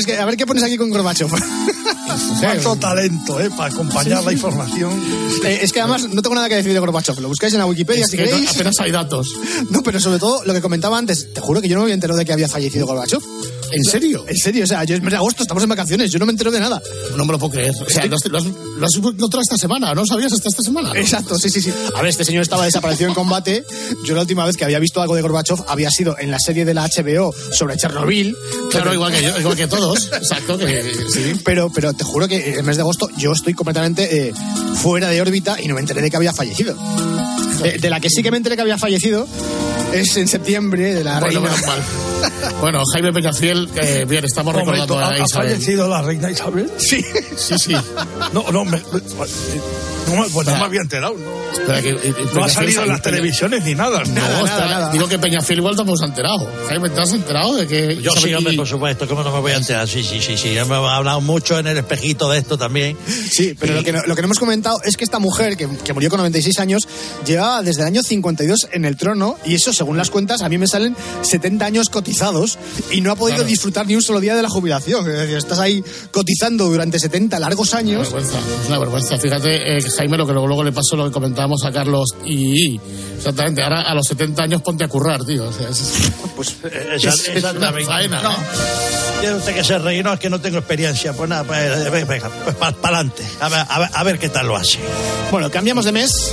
[0.00, 1.28] Es que, a ver qué pones aquí con Gorbachev.
[2.40, 3.50] Cuánto talento, ¿eh?
[3.50, 4.90] Para acompañar la información.
[5.44, 7.20] Eh, es que además no tengo nada que decir de Gorbachev.
[7.20, 8.50] Lo buscáis en la Wikipedia Es si que no- queréis.
[8.50, 9.32] apenas hay datos.
[9.70, 11.32] No, pero sobre todo lo que comentaba antes.
[11.32, 13.20] Te juro que yo no me había enterado de que había fallecido Gorbachev.
[13.72, 14.24] ¿En serio?
[14.28, 16.32] En serio, o sea, yo es mes de agosto, estamos en vacaciones, yo no me
[16.32, 16.80] entero de nada.
[17.16, 17.72] No me lo puedo creer.
[17.80, 20.62] O sea, lo has, lo has- lo has encontrado esta semana, ¿no sabías hasta esta
[20.62, 20.92] semana?
[20.94, 21.72] Exacto, sí, sí, sí.
[21.94, 23.64] A ver, este señor estaba desaparecido en combate.
[24.04, 26.64] Yo la última vez que había visto algo de Gorbachev había sido en la serie
[26.64, 28.36] de la HBO sobre Chernobyl.
[28.70, 30.10] Claro, igual que yo, igual que todos.
[30.12, 31.32] Exacto, que sí.
[31.44, 34.32] Pero, pero te juro que el mes de agosto yo estoy completamente eh,
[34.74, 36.76] fuera de órbita y no me enteré de que había fallecido.
[37.62, 39.26] De, de la que sí que me enteré que había fallecido
[39.92, 41.66] es en septiembre de la Bueno, reina.
[41.66, 41.82] mal.
[42.60, 45.50] Bueno, Jaime Peñafiel, que bien, estamos momento, recordando ¿ha, a ha Isabel.
[45.52, 46.70] fallecido la reina Isabel?
[46.78, 47.02] Sí.
[47.36, 47.74] Sí, sí.
[48.34, 49.00] No, no, me, me-
[50.08, 51.14] no, me- pues no me había enterado.
[51.16, 54.02] No, Espera, que, y- y No ha salido en las televisiones ni nada.
[54.04, 54.92] No, Nada, está- nada, nada.
[54.92, 56.48] Digo que Peñafiel igual tampoco se ha enterado.
[56.68, 59.40] Jaime, ¿te has enterado de que Yo Isabel sí, hombre, por supuesto, ¿cómo no me
[59.40, 59.88] voy a enterar?
[59.88, 60.54] Sí, sí, sí, sí.
[60.54, 62.96] Ya me ha hablado mucho en el espejito de esto también.
[63.30, 65.68] Sí, pero lo que, no, lo que no hemos comentado es que esta mujer, que,
[65.84, 66.86] que murió con 96 años,
[67.26, 70.58] llevaba desde el año 52 en el trono y eso, según las cuentas, a mí
[70.58, 72.58] me salen 70 años cotizados
[72.90, 73.48] y no ha podido Claro.
[73.48, 75.08] disfrutar ni un solo día de la jubilación.
[75.08, 78.02] Es decir, estás ahí cotizando durante 70 largos Una años.
[78.12, 79.18] vergüenza, es una vergüenza.
[79.18, 82.74] Fíjate, eh, Jaime, lo que luego, luego le pasó, lo que comentábamos a Carlos y,
[82.74, 82.80] y
[83.16, 85.48] exactamente, ahora a los 70 años ponte a currar, tío.
[85.48, 87.84] O sea, es, Pues, Esa- es una exactamente.
[87.86, 88.22] faena.
[88.22, 88.34] No.
[89.20, 91.12] Tiene usted que se reír, no, es que no tengo experiencia.
[91.12, 93.22] Pues nada, pues, eh, venga, pues para adelante.
[93.40, 94.78] A ver, a, ver, a ver qué tal lo hace.
[95.30, 96.32] Bueno, cambiamos de mes.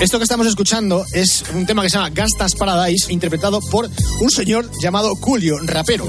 [0.00, 3.86] Esto que estamos escuchando es un tema que se llama Gastas Paradise, interpretado por
[4.20, 6.08] un señor llamado Julio, rapero.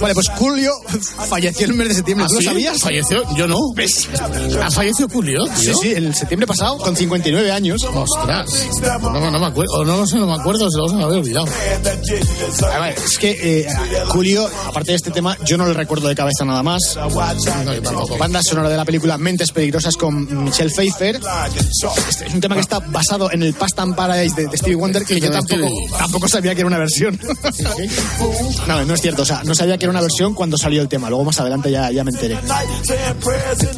[0.00, 0.72] Vale, pues Julio
[1.28, 2.26] falleció el mes de septiembre.
[2.26, 2.44] ¿Ah, ¿Tú sí?
[2.44, 2.78] lo sabías?
[2.80, 3.22] ¿Falleció?
[3.36, 3.58] Yo no.
[3.74, 4.08] ¿Ves?
[4.62, 5.46] ¿Ha fallecido Julio?
[5.56, 7.82] Sí, sí, el septiembre pasado, con 59 años.
[7.82, 8.66] Ostras.
[9.00, 9.72] No, no me acuerdo.
[9.74, 11.46] O no, sé, no me acuerdo, se lo vamos a haber olvidado.
[12.72, 13.66] A ver, es que eh,
[14.08, 16.98] Julio, aparte de este tema, yo no lo recuerdo de cabeza nada más.
[18.18, 21.20] Banda sonora de la película Mentes Peligrosas con Michelle Pfeiffer.
[22.08, 24.76] Este es un tema que está basado en el Past and Paradise de, de Stevie
[24.76, 27.18] Wonder, que yo tampoco, tampoco sabía que era una versión.
[28.68, 29.22] no, no es cierto.
[29.22, 31.08] O sea, no sabía que era una versión cuando salió el tema.
[31.08, 32.38] Luego más adelante ya, ya me enteré.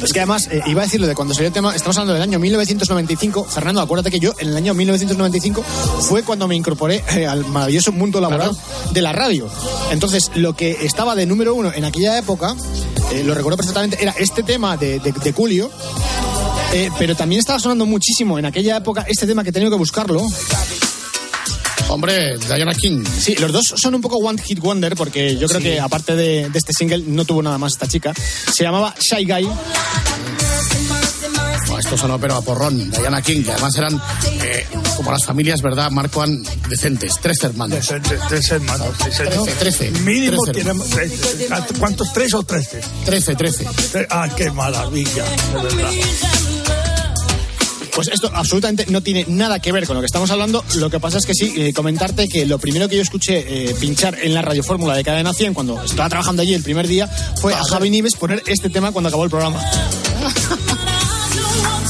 [0.03, 2.23] Es que además, eh, iba a decirlo de cuando salió el tema, estamos hablando del
[2.23, 3.45] año 1995.
[3.45, 5.63] Fernando, acuérdate que yo en el año 1995
[6.01, 8.51] fue cuando me incorporé eh, al maravilloso mundo laboral
[8.91, 9.49] de la radio.
[9.91, 12.55] Entonces, lo que estaba de número uno en aquella época,
[13.11, 15.69] eh, lo recuerdo perfectamente, era este tema de, de, de Julio.
[16.73, 19.77] Eh, pero también estaba sonando muchísimo en aquella época este tema que he tenido que
[19.77, 20.21] buscarlo.
[21.89, 23.03] Hombre, Diana King.
[23.05, 26.49] Sí, los dos son un poco One Hit Wonder porque yo creo que aparte de,
[26.49, 28.13] de este single no tuvo nada más esta chica.
[28.53, 29.49] Se llamaba Shy Guy.
[31.69, 32.91] No, esto sonó pero a porrón.
[32.91, 34.01] Diana King, que además eran
[34.43, 34.65] eh,
[34.97, 35.89] como las familias, ¿verdad?
[35.89, 37.19] Marcoan decentes.
[37.21, 37.87] Trece hermanos.
[37.87, 39.09] Trece, trece hermanos, sí.
[39.15, 39.91] Trece, trece.
[40.01, 40.89] Mínimo Trece tenemos.
[40.89, 41.37] trece.
[41.79, 42.11] ¿Cuántos?
[42.11, 42.81] ¿Tres o trece?
[43.05, 43.65] Trece, trece.
[43.65, 45.91] Tre- Ah, qué maravilla, de verdad.
[47.97, 50.63] Pues esto absolutamente no tiene nada que ver con lo que estamos hablando.
[50.75, 53.73] Lo que pasa es que sí, eh, comentarte que lo primero que yo escuché eh,
[53.79, 57.07] pinchar en la radio fórmula de Cadena 100 cuando estaba trabajando allí el primer día
[57.41, 59.59] fue a Javi Nives poner este tema cuando acabó el programa.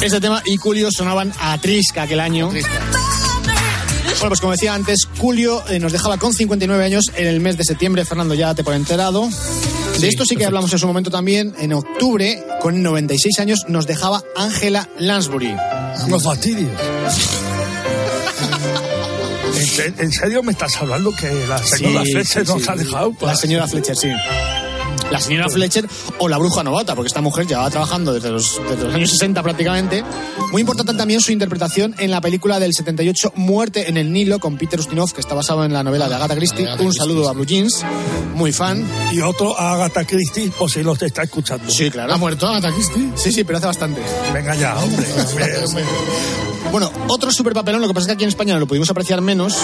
[0.01, 2.51] Este tema y Julio sonaban a Trisca aquel año.
[2.51, 7.57] Bueno, pues como decía antes, Julio eh, nos dejaba con 59 años en el mes
[7.57, 8.05] de septiembre.
[8.05, 9.27] Fernando, ya te por enterado.
[9.99, 11.53] De esto sí que hablamos en su momento también.
[11.59, 15.55] En octubre, con 96 años, nos dejaba Angela Lansbury.
[16.07, 16.69] No fastidies.
[19.55, 22.69] ¿En se- ¿En serio me estás hablando que la señora Sí, Fletcher sí, nos sí.
[22.69, 23.13] ha dejado?
[23.21, 24.09] La señora Fletcher, sí.
[25.11, 25.87] La señora Fletcher
[26.19, 29.41] o la bruja novata, porque esta mujer llevaba trabajando desde los, desde los años 60
[29.41, 30.03] prácticamente.
[30.51, 34.57] Muy importante también su interpretación en la película del 78, Muerte en el Nilo, con
[34.57, 36.67] Peter Ustinov, que está basado en la novela de Agatha Christie.
[36.79, 37.85] Un saludo a Blue Jeans,
[38.35, 38.85] muy fan.
[39.13, 41.71] Y otro a Agatha Christie, por si los está escuchando.
[41.71, 42.13] Sí, claro.
[42.13, 43.11] ¿Ha muerto Agatha Christie?
[43.15, 44.01] Sí, sí, pero hace bastante.
[44.33, 45.07] Venga ya, hombre.
[46.69, 49.21] Bueno, otro super papelón, lo que pasa es que aquí en España lo pudimos apreciar
[49.21, 49.55] menos.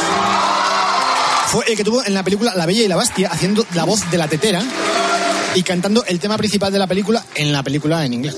[1.48, 4.10] Fue el que tuvo en la película La Bella y la Bastia, haciendo la voz
[4.10, 4.64] de la tetera
[5.56, 8.36] y cantando el tema principal de la película en la película en inglés.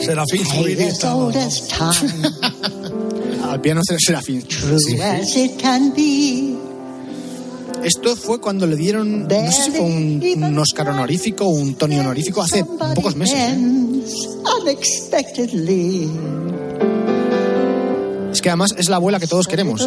[0.00, 0.88] Serafín Zubiri
[3.48, 4.44] Al piano Serafín.
[7.82, 11.74] Esto fue cuando le dieron, no sé si fue un, un Oscar honorífico o un
[11.74, 13.38] Tony honorífico hace pocos meses.
[13.38, 13.56] ¿eh?
[18.38, 19.84] Es que además es la abuela que todos queremos.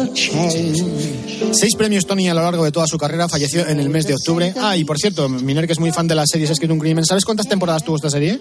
[1.52, 4.12] Seis premios Tony a lo largo de toda su carrera, falleció en el mes de
[4.12, 4.52] octubre.
[4.60, 6.78] Ah, y por cierto, Miner, que es muy fan de las series Ha escrito un
[6.78, 7.02] crimen.
[7.06, 8.38] ¿Sabes cuántas temporadas tuvo esta serie?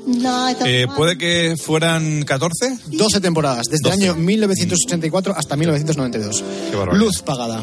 [0.65, 2.77] Eh, Puede que fueran 14.
[2.87, 4.09] 12 temporadas, desde el 12.
[4.09, 6.43] año 1984 hasta 1992.
[6.71, 6.97] Qué.
[6.97, 7.61] Luz pagada.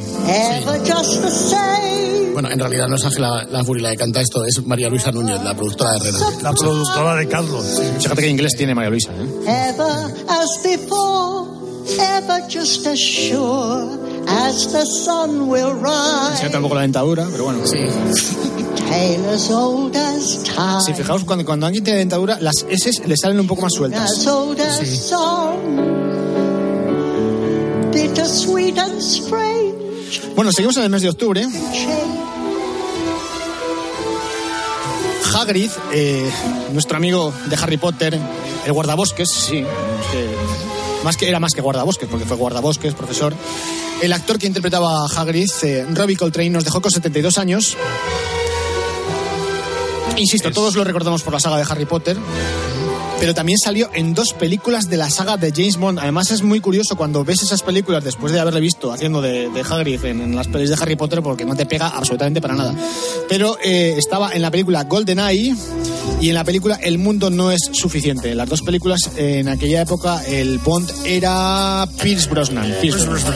[2.32, 5.42] Bueno, en realidad no es Ángela Lansbury la que canta esto, es María Luisa Núñez,
[5.42, 6.18] la productora de Herrera.
[6.40, 7.64] La productora de Carlos.
[8.00, 9.10] Fíjate que inglés tiene María Luisa.
[9.12, 9.70] ¿eh?
[9.74, 11.57] Ever as before,
[11.98, 13.86] ever just as sure
[14.28, 16.44] as the sun will Se rise.
[16.44, 17.66] nota un poco la dentadura, pero bueno.
[17.66, 17.78] Sí.
[20.84, 24.10] Si fijaos, cuando, cuando alguien tiene dentadura, las S le salen un poco más sueltas.
[29.00, 30.22] Strange.
[30.34, 31.46] Bueno, seguimos en el mes de octubre.
[35.34, 36.30] Hagrid, eh,
[36.72, 38.18] nuestro amigo de Harry Potter,
[38.64, 39.62] el guardabosques, sí,
[40.10, 43.34] que- más que era más que guardabosques, porque fue guardabosques, profesor.
[44.02, 47.76] El actor que interpretaba a Hagrid, eh, Robbie Coltrane, nos dejó con 72 años.
[50.16, 52.16] Insisto, todos lo recordamos por la saga de Harry Potter.
[53.20, 55.98] Pero también salió en dos películas de la saga de James Bond.
[55.98, 59.60] Además es muy curioso cuando ves esas películas después de haberle visto haciendo de, de
[59.60, 62.74] Hagrid en, en las pelis de Harry Potter porque no te pega absolutamente para nada.
[63.28, 65.54] Pero eh, estaba en la película GoldenEye
[66.20, 68.30] y en la película El mundo no es suficiente.
[68.30, 72.72] En las dos películas eh, en aquella época el Bond era Pierce Brosnan.
[72.80, 73.34] Pierce Brosnan.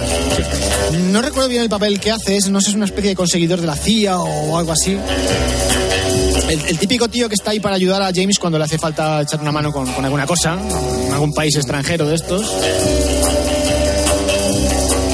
[1.12, 3.60] No recuerdo bien el papel que hace, es, no sé, es una especie de conseguidor
[3.60, 4.96] de la CIA o algo así.
[6.52, 9.40] El, típico tío que está ahí para ayudar a James cuando le hace falta echar
[9.40, 10.58] una mano con, con alguna cosa,
[11.06, 13.41] en algún país extranjero de estos.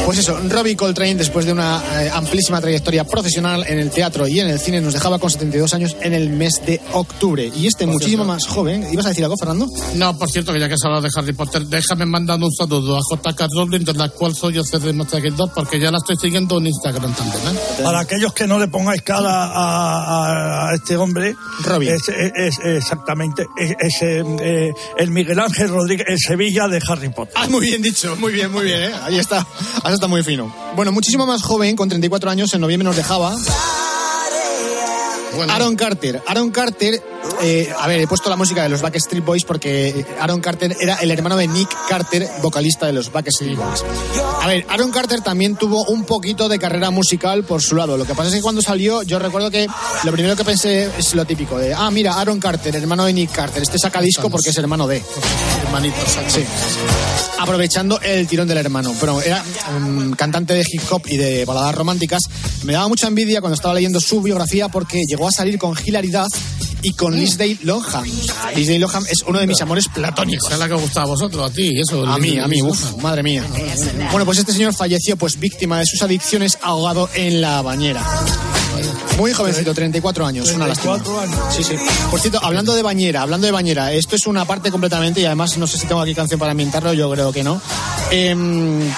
[0.09, 4.41] Pues eso, Robbie Coltrane, después de una eh, amplísima trayectoria profesional en el teatro y
[4.41, 7.53] en el cine, nos dejaba con 72 años en el mes de octubre.
[7.55, 9.67] Y este muchísimo más joven, ¿ibas a decir algo, Fernando?
[9.97, 12.97] No, por cierto, que ya que has hablado de Harry Potter, déjame mandando un saludo
[12.97, 13.49] a J.K.
[13.55, 14.93] Rowling, de la cual soy yo de
[15.31, 17.43] 2, porque ya la estoy siguiendo en Instagram también.
[17.55, 17.83] ¿eh?
[17.85, 21.91] Para aquellos que no le pongáis cara a, a este hombre, Robbie.
[21.93, 27.11] es, es- es exactamente es, es, eh, el Miguel Ángel Rodríguez en Sevilla de Harry
[27.11, 27.35] Potter.
[27.37, 28.93] Ah, muy bien dicho, muy bien, muy bien, ¿eh?
[29.05, 29.47] Ahí está,
[29.99, 30.55] está muy fino.
[30.77, 33.37] Bueno, muchísimo más joven, con 34 años, en noviembre nos dejaba.
[35.51, 36.23] Aaron Carter.
[36.27, 37.03] Aaron Carter,
[37.41, 40.97] eh, a ver, he puesto la música de los Backstreet Boys porque Aaron Carter era
[40.97, 43.85] el hermano de Nick Carter, vocalista de los Backstreet Boys.
[44.43, 47.97] A ver, Aaron Carter también tuvo un poquito de carrera musical por su lado.
[47.97, 49.67] Lo que pasa es que cuando salió, yo recuerdo que
[50.05, 53.33] lo primero que pensé es lo típico de, ah, mira, Aaron Carter, hermano de Nick
[53.33, 53.63] Carter.
[53.63, 55.03] Este saca disco porque es hermano de.
[55.65, 56.45] Hermanitos, Sí.
[57.39, 58.93] Aprovechando el tirón del hermano.
[58.99, 59.45] Pero era
[59.77, 62.23] um, cantante de hip hop y de baladas románticas.
[62.65, 66.27] Me daba mucha envidia cuando estaba leyendo su biografía porque llegó a salir con Hilaridad
[66.83, 68.05] y con Liz Day Lohan.
[68.55, 70.47] Liz Day Lohan es uno de mis amores platónicos.
[70.47, 72.07] Esa es la que gustaba a vosotros, a ti, eso.
[72.07, 73.45] A mí, a mí, uff, madre mía.
[74.11, 78.05] Bueno, pues este señor falleció pues víctima de sus adicciones ahogado en la bañera.
[79.17, 80.95] Muy jovencito, 34 años, una lástima.
[80.95, 81.55] 34 años.
[81.55, 81.75] Sí, sí.
[82.09, 85.59] Por cierto, hablando de bañera, hablando de bañera, esto es una parte completamente, y además
[85.59, 87.61] no sé si tengo aquí canción para ambientarlo, yo creo que no.
[88.13, 88.89] Em,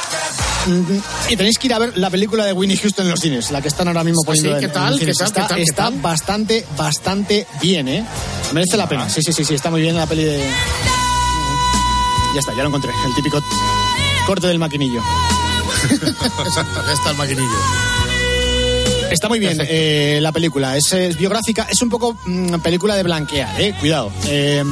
[1.29, 3.63] y tenéis que ir a ver la película de Winnie Houston en los cines, la
[3.63, 4.61] que están ahora mismo poniendo sí?
[4.61, 4.99] ¿Qué en tal?
[4.99, 5.27] ¿Qué tal?
[5.27, 5.57] Está, ¿Qué tal?
[5.57, 6.01] ¿Qué está tal?
[6.01, 8.05] bastante, bastante bien, ¿eh?
[8.53, 9.09] Merece la pena.
[9.09, 10.39] Sí, sí, sí, sí, está muy bien la peli de...
[12.35, 13.43] Ya está, ya lo encontré, el típico
[14.27, 15.03] corte del maquinillo.
[16.87, 17.57] Ya está el maquinillo.
[19.11, 23.03] Está muy bien eh, la película, es, es biográfica, es un poco mm, película de
[23.03, 24.13] blanquear, eh, cuidado.
[24.27, 24.63] Eh,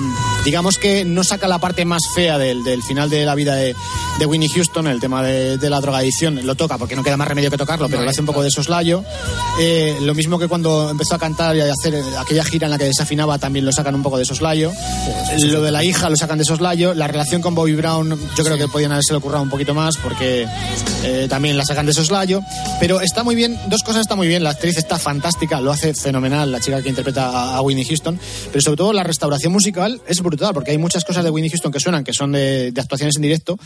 [0.45, 3.75] digamos que no saca la parte más fea del, del final de la vida de,
[4.19, 7.29] de Winnie Houston, el tema de, de la drogadicción, lo toca porque no queda más
[7.29, 9.05] remedio que tocarlo, pero lo hace un poco de soslayo.
[9.61, 12.71] Eh, lo mismo que cuando empezó a cantar y a hacer eh, aquella gira en
[12.71, 14.73] la que desafinaba, también lo sacan un poco de soslayo.
[15.41, 16.95] Lo de la hija lo sacan de soslayo.
[16.95, 20.47] La relación con Bobby Brown, yo creo que podían haberse ocurrido un poquito más porque
[21.05, 22.43] eh, también la sacan de soslayo.
[22.81, 24.43] Pero está muy bien, dos cosas está muy bien.
[24.45, 28.19] La actriz está fantástica, lo hace fenomenal, la chica que interpreta a, Winnie Houston.
[28.53, 31.73] Pero sobre todo la restauración musical es brutal porque hay muchas cosas de Winnie Houston
[31.73, 33.59] que suenan, que son de, de actuaciones en directo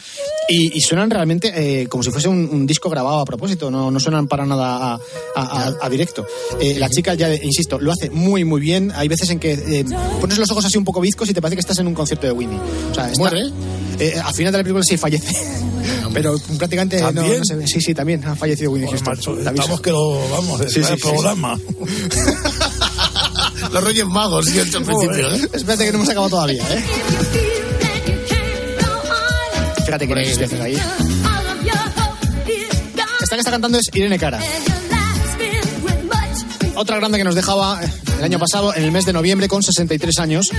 [0.49, 3.91] y, y suenan realmente eh, como si fuese un, un disco grabado a propósito, no,
[3.91, 4.99] no suenan para nada a,
[5.37, 6.27] a- a- directo.
[6.61, 8.93] Eh, la chica, ya insisto, lo hace muy, muy bien.
[8.95, 9.85] Hay veces en que eh,
[10.21, 12.27] pones los ojos así un poco bizcos y te parece que estás en un concierto
[12.27, 12.59] de Winnie.
[12.91, 13.51] O sea, está- ¿Muere?
[13.99, 15.33] eh, al final de la película sí fallece.
[16.13, 17.39] Pero prácticamente no, ¿También?
[17.39, 17.67] no se ve.
[17.67, 19.15] Sí, sí, también ha fallecido Winnie Houston.
[19.15, 21.59] macho, estamos que lo vamos Sí, el sí, programa.
[23.73, 25.49] Los Reyes Magos, sí, al principio, ¿eh?
[25.53, 26.85] Espérate que no hemos acabado todavía, ¿eh?
[29.85, 30.77] Fíjate que hay veces ahí.
[33.23, 34.41] Esta que está cantando es Irene Cara.
[36.75, 39.63] Otra grande que nos dejaba eh, el año pasado, en el mes de noviembre, con
[39.63, 40.51] 63 años.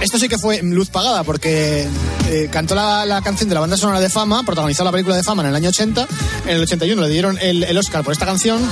[0.00, 1.86] Esto sí que fue luz pagada, porque
[2.30, 5.22] eh, cantó la, la canción de la banda sonora de Fama, protagonizó la película de
[5.22, 6.06] Fama en el año 80.
[6.46, 8.62] En el 81 le dieron el, el Oscar por esta canción.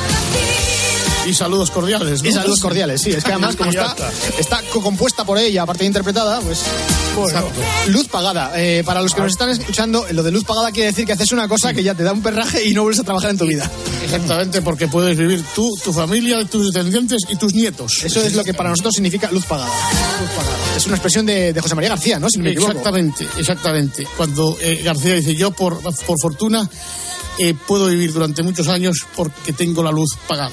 [1.27, 2.29] Y saludos cordiales, ¿no?
[2.29, 3.11] Y saludos cordiales, sí.
[3.11, 3.95] Es que además, como está,
[4.39, 6.63] está compuesta por ella, aparte de interpretada, pues.
[7.17, 7.43] Bueno,
[7.89, 8.53] luz pagada.
[8.57, 11.31] Eh, para los que nos están escuchando, lo de luz pagada quiere decir que haces
[11.33, 13.47] una cosa que ya te da un perraje y no vuelves a trabajar en tu
[13.47, 13.71] vida.
[14.05, 18.03] Exactamente, porque puedes vivir tú, tu familia, tus descendientes y tus nietos.
[18.03, 19.71] Eso es lo que para nosotros significa luz pagada.
[20.77, 22.29] Es una expresión de, de José María García, ¿no?
[22.31, 22.73] Si no me equivoco.
[22.73, 24.07] Exactamente, exactamente.
[24.17, 26.69] Cuando eh, García dice, yo por, por fortuna
[27.39, 30.53] eh, puedo vivir durante muchos años porque tengo la luz pagada.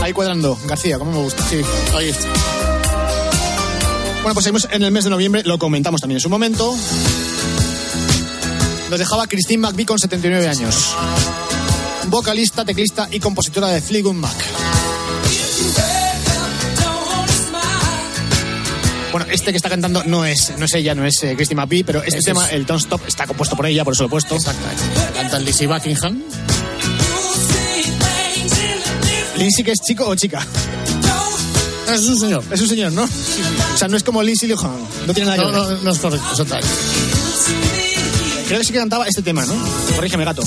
[0.00, 1.44] Ahí cuadrando, García, como me gusta.
[1.48, 1.60] Sí,
[1.94, 2.28] ahí está.
[4.22, 6.74] Bueno, pues seguimos en el mes de noviembre, lo comentamos también en su momento.
[8.88, 10.94] Nos dejaba Christine McVie con 79 años.
[12.06, 14.36] Vocalista, teclista y compositora de Fleetwood Mac.
[19.10, 21.84] Bueno, este que está cantando no es, no es ella, no es eh, Christine McVie,
[21.84, 22.52] pero este Ese tema, es.
[22.52, 24.36] el Don't Stop, está compuesto por ella, por eso lo he puesto.
[24.36, 24.82] Exactamente.
[25.14, 26.22] Canta Lizzie Buckingham.
[29.36, 30.46] ¿Lindsay que es chico o chica?
[31.94, 32.44] Es un señor.
[32.50, 33.04] Es un señor, ¿no?
[33.04, 34.72] O sea, no es como Lindsay Lohan,
[35.06, 35.76] no tiene nada que No, ver.
[35.78, 36.68] no, no es correcto, exactamente.
[38.48, 39.54] Creo que sí que cantaba este tema, ¿no?
[39.96, 40.42] Corrígeme, gato.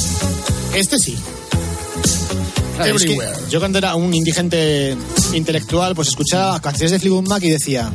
[0.73, 1.17] Este sí.
[2.75, 3.38] Claro, es que Everywhere.
[3.49, 4.97] yo cuando era un indigente
[5.34, 7.89] intelectual, pues escuchaba canciones de Fleetwood Mac y decía,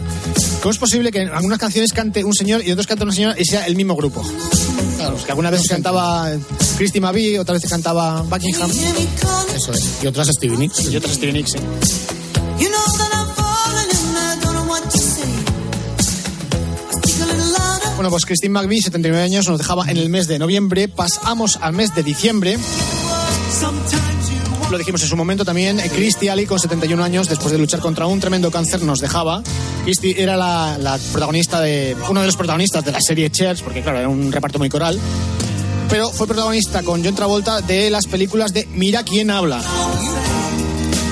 [0.62, 3.12] ¿cómo es posible que en algunas canciones cante un señor y en otras cante una
[3.12, 4.24] señora y sea el mismo grupo?
[4.96, 6.30] Claro, que algunas veces cantaba
[6.78, 8.70] Christy McVie, otras veces cantaba Buckingham
[9.54, 9.84] Eso es.
[10.02, 10.90] Y otras Stevie Nicks.
[10.90, 11.52] y otras Stevie Nicks.
[11.52, 11.58] sí.
[18.00, 20.88] Bueno, pues Christine McVie, 79 años, nos dejaba en el mes de noviembre.
[20.88, 22.56] Pasamos al mes de diciembre.
[24.70, 25.76] Lo dijimos en su momento también.
[25.94, 29.42] Christy Ali, con 71 años, después de luchar contra un tremendo cáncer, nos dejaba.
[29.84, 31.94] Christy era la, protagonista de.
[32.08, 34.98] uno de los protagonistas de la serie Cheers, porque claro, era un reparto muy coral.
[35.90, 39.60] Pero fue protagonista con John Travolta de las películas de Mira quién habla.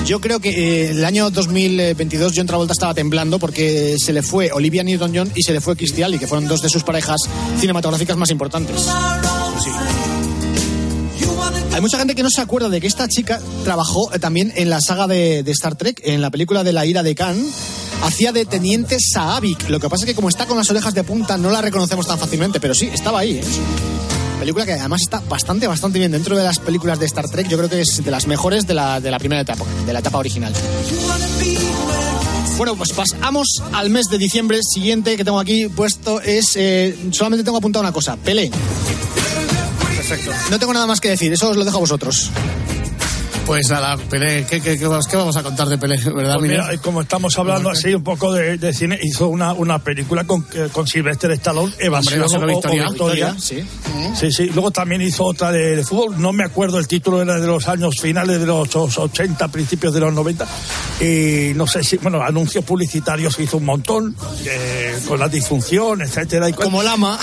[0.09, 4.51] Yo creo que eh, el año 2022 John Travolta estaba temblando porque se le fue
[4.51, 7.17] Olivia Newton-John y se le fue Christy Ali, que fueron dos de sus parejas
[7.59, 8.87] cinematográficas más importantes.
[11.71, 14.71] Hay mucha gente que no se acuerda de que esta chica trabajó eh, también en
[14.71, 17.39] la saga de, de Star Trek, en la película de la ira de Khan.
[18.01, 19.69] Hacía de teniente Saavik.
[19.69, 22.07] Lo que pasa es que como está con las orejas de punta no la reconocemos
[22.07, 23.33] tan fácilmente, pero sí, estaba ahí.
[23.33, 24.08] ¿eh?
[24.39, 26.11] Película que además está bastante, bastante bien.
[26.11, 28.73] Dentro de las películas de Star Trek, yo creo que es de las mejores de
[28.73, 30.53] la, de la primera etapa, de la etapa original.
[32.57, 34.59] Bueno, pues pasamos al mes de diciembre.
[34.63, 36.55] Siguiente que tengo aquí puesto es.
[36.55, 38.49] eh, solamente tengo apuntado una cosa: Pelé.
[39.95, 40.31] Perfecto.
[40.49, 42.31] No tengo nada más que decir, eso os lo dejo a vosotros.
[43.49, 46.51] Pues nada, Pelé, ¿qué, qué, qué vamos, qué vamos a contar de Pelé, verdad, Pues
[46.51, 50.45] mira, como estamos hablando así un poco de, de cine, hizo una, una película con,
[50.53, 52.89] eh, con Sylvester Stallone, Evasión Evasión o- Victoria.
[52.89, 53.35] Victoria.
[53.39, 53.65] Sí.
[54.13, 54.45] Sí, sí.
[54.53, 56.21] Luego también hizo otra de, de fútbol.
[56.21, 59.99] No me acuerdo el título, era de los años finales de los 80, principios de
[60.01, 60.45] los 90.
[61.01, 66.49] Y no sé si, bueno, anuncios publicitarios hizo un montón, eh, con la disfunción, etcétera.
[66.49, 67.17] Y Como lama.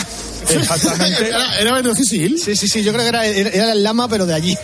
[0.51, 1.27] Exactamente.
[1.29, 2.39] ¿Era, era Benito Gisil?
[2.39, 4.55] Sí, sí, sí, yo creo que era, era el lama, pero de allí.
[4.55, 4.61] Sí,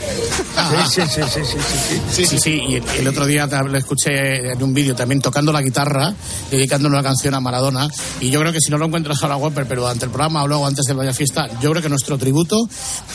[0.88, 2.26] sí, sí, sí, sí, sí, sí.
[2.26, 5.62] Sí, sí, y el, el otro día lo escuché en un vídeo también tocando la
[5.62, 6.14] guitarra,
[6.50, 7.88] dedicando una canción a Maradona.
[8.20, 10.48] Y yo creo que si no lo encuentras ahora, web, pero ante el programa o
[10.48, 12.56] luego antes de Vaya Fiesta, yo creo que nuestro tributo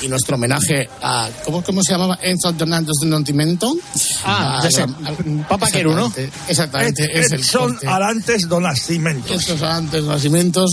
[0.01, 1.29] y nuestro homenaje a.
[1.45, 2.19] ¿Cómo, cómo se llamaba?
[2.21, 3.73] Enzo Donaldos de Nontimento.
[4.23, 4.85] Ah, ya sé.
[5.47, 6.11] Papa Queru, ¿no?
[6.47, 7.87] Exactamente, es el corte.
[7.87, 9.33] Arantes do Nascimento.
[9.33, 10.71] Estos antes nacimientos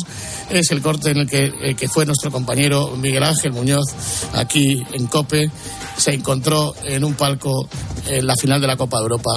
[0.51, 3.87] es el corte en el que, eh, que fue nuestro compañero Miguel Ángel Muñoz
[4.33, 5.51] aquí en COPE.
[5.97, 7.69] Se encontró en un palco
[8.09, 9.31] en la final de la Copa de Europa,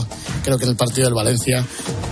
[0.43, 1.65] creo que en el partido del Valencia,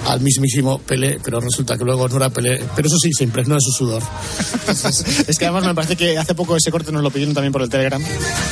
[0.07, 2.63] al mismísimo Pelé, pero resulta que luego no era Pelé.
[2.75, 4.03] Pero eso sí, se impregnó de su sudor.
[5.27, 7.61] Es que además me parece que hace poco ese corte nos lo pidieron también por
[7.61, 8.01] el Telegram.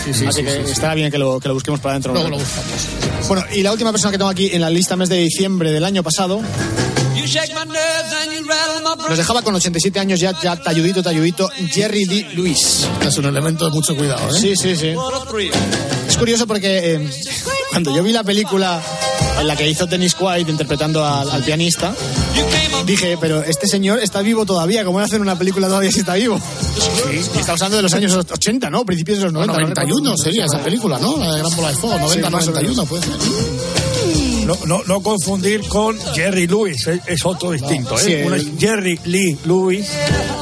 [0.06, 2.14] sí, Así sí, que estará bien que lo, que lo busquemos para adentro.
[2.14, 3.28] Luego lo buscamos.
[3.28, 5.84] Bueno, y la última persona que tengo aquí en la lista mes de diciembre del
[5.86, 6.42] año pasado
[9.10, 12.88] nos dejaba con 87 años ya, ya talludito, talludito, Jerry Lee Lewis.
[13.06, 14.40] Es un elemento de mucho cuidado, ¿eh?
[14.40, 14.94] Sí, sí, sí.
[16.08, 17.10] Es curioso porque eh,
[17.72, 18.82] cuando yo vi la película
[19.40, 21.94] en la que hizo Dennis Quaid interpretando al, al pianista,
[22.86, 26.40] dije, pero este señor está vivo todavía, ¿cómo hacer una película todavía si está vivo?
[27.12, 28.86] Y estamos hablando de los años 80, ¿no?
[28.86, 29.54] Principios de los 90.
[29.54, 29.60] ¿no?
[29.62, 31.18] 91 sería esa película, ¿no?
[31.18, 32.76] La de Gran Bola de Fuego, 90, Sí, más o menos.
[32.78, 33.14] 91 puede ser.
[34.46, 37.98] No, no, no confundir con Jerry Lewis, es, es otro distinto.
[37.98, 38.24] Sí, ¿eh?
[38.26, 39.88] Uno es Jerry Lee Lewis,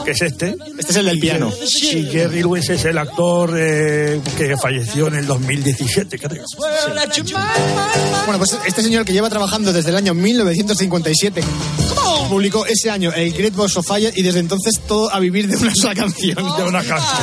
[0.04, 0.56] que es este.
[0.78, 1.52] Este es el del piano.
[1.52, 6.46] Sí, Jerry Lewis es el actor eh, que falleció en el 2017, creo.
[8.26, 11.42] Bueno, pues este señor que lleva trabajando desde el año 1957
[12.30, 15.58] publicó ese año el Great Balls of Fire y desde entonces todo a vivir de
[15.58, 16.36] una sola canción.
[16.36, 17.22] De una canción.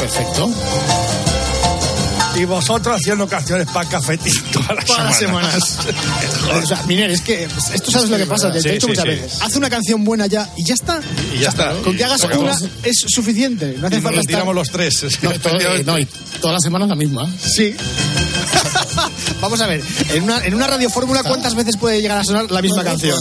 [0.00, 0.50] Perfecto.
[2.40, 5.62] Y vosotros haciendo canciones para cafetín todas las Todas las semanas.
[5.64, 6.62] semanas.
[6.64, 8.92] o sea, Miner, es que esto sabes lo que pasa, te Sí, he dicho sí,
[8.92, 9.10] muchas sí.
[9.10, 9.42] veces.
[9.42, 11.00] Haz una canción buena ya y ya está.
[11.34, 11.72] Y ya está.
[11.82, 13.76] Con que hagas una es suficiente.
[13.78, 15.04] No hace falta tiramos los tres.
[15.22, 16.06] No, todo- eh, no, y
[16.40, 17.28] todas las semanas la misma.
[17.38, 17.74] Sí.
[19.40, 22.60] Vamos a ver, en una, en una radiofórmula, ¿cuántas veces puede llegar a sonar la
[22.60, 23.16] misma canción?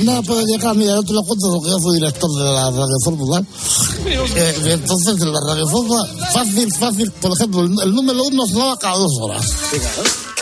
[0.00, 2.96] Una puede llegar, mira, yo te lo cuento porque yo fui director de la Radio
[3.04, 3.42] Fórmula.
[4.06, 8.78] Eh, entonces, en la Radio Fórmula, fácil, fácil, por ejemplo, el, el número uno sonaba
[8.78, 9.46] cada dos horas.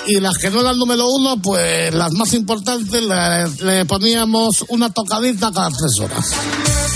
[0.07, 4.89] Y las que no eran número uno, pues las más importantes le, le poníamos una
[4.91, 6.27] tocadita cada tres horas.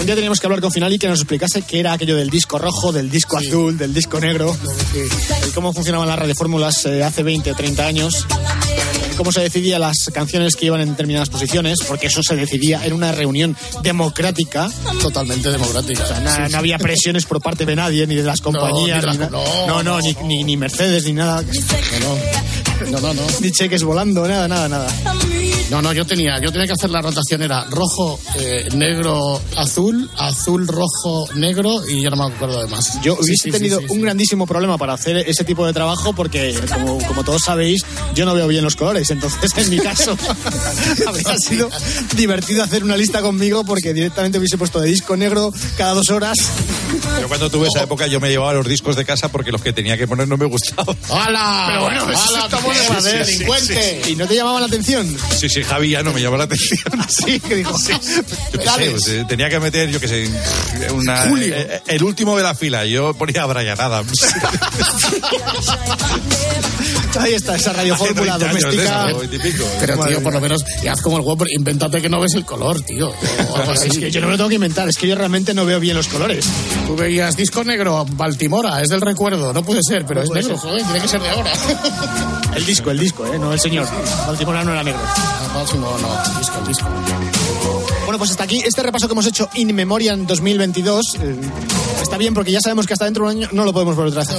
[0.01, 2.59] Un día teníamos que hablar con Finali que nos explicase qué era aquello del disco
[2.59, 4.57] rojo, del disco azul, del disco negro,
[5.47, 8.27] y cómo funcionaban las radiofórmulas eh, hace 20 o 30 años,
[9.19, 12.95] cómo se decidía las canciones que iban en determinadas posiciones, porque eso se decidía en
[12.95, 14.71] una reunión democrática.
[15.03, 16.03] Totalmente democrática.
[16.05, 19.13] O sea, na- no había presiones por parte de nadie, ni de las compañías, ni
[19.13, 21.43] ni, las- no, no, no, no, ni, ni, ni Mercedes, ni nada,
[22.91, 23.23] No, no, no.
[23.41, 24.89] ni cheques volando, nada, nada, nada.
[25.71, 30.11] No, no, yo tenía, yo tenía que hacer la rotación, era rojo, eh, negro, azul,
[30.17, 33.01] azul, rojo, negro y ya no me acuerdo de más.
[33.03, 34.03] Yo Sí, hubiese sí, tenido sí, sí, un sí.
[34.03, 37.83] grandísimo problema para hacer ese tipo de trabajo porque, como, como todos sabéis,
[38.15, 39.11] yo no veo bien los colores.
[39.11, 40.17] Entonces, en mi caso,
[41.07, 41.71] habría sido
[42.17, 46.37] divertido hacer una lista conmigo porque directamente hubiese puesto de disco negro cada dos horas.
[47.21, 49.73] Yo cuando tuve esa época yo me llevaba los discos de casa porque los que
[49.73, 50.97] tenía que poner no me gustaban.
[51.11, 51.65] ¡Hala!
[51.69, 54.03] Pero bueno, ¡Hala, ver, sí, delincuente!
[54.09, 55.17] ¿Y no te llamaban la atención?
[55.39, 56.81] Sí, sí, que Javi ya no me llamó la atención.
[57.11, 57.77] Sí, que dijo.
[57.77, 57.99] Yo
[58.61, 60.31] qué sé, pues, eh, tenía que meter, yo qué sé,
[60.93, 61.55] una, Julio.
[61.55, 62.87] eh, el último de la fila.
[62.87, 64.13] Yo ponía a Brian Adams.
[67.19, 69.51] Ahí está, esa radiofórmula Hace 30 años de doméstica.
[69.51, 69.67] eso.
[69.81, 72.45] Pero, tío, por lo menos, y haz como el guapo, invéntate que no ves el
[72.45, 73.13] color, tío.
[73.85, 75.81] Es que yo no me lo tengo que inventar, es que yo realmente no veo
[75.81, 76.45] bien los colores.
[76.87, 80.83] Tú veías disco negro, Baltimora, es del recuerdo, no puede ser, pero es negro, joder,
[80.85, 81.53] tiene que ser de ahora.
[82.55, 83.39] El disco, el disco, ¿eh?
[83.39, 83.87] no el señor.
[84.27, 85.01] Baltimora no era negro.
[85.41, 86.88] No, no, el disco, el disco.
[88.05, 91.14] Bueno, pues hasta aquí este repaso que hemos hecho In Memoriam 2022.
[91.20, 91.41] eh,
[92.03, 94.18] está bien porque ya sabemos que hasta dentro de un año no lo podemos volver
[94.18, 94.38] a hacer.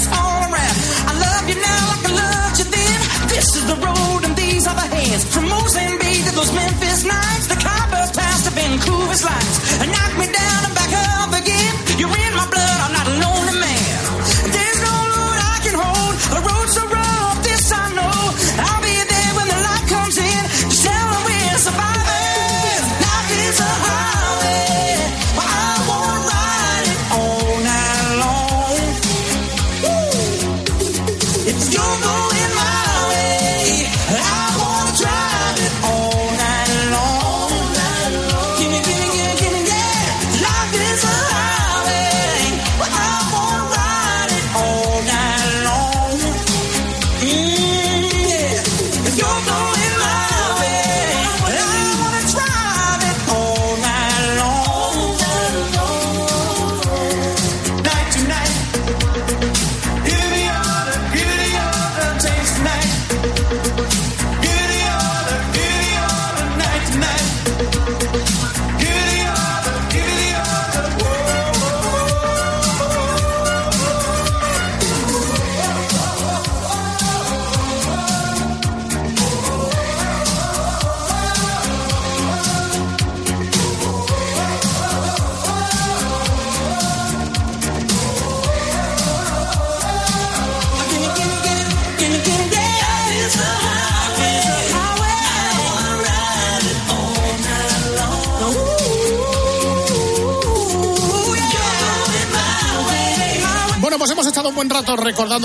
[0.00, 0.29] It's all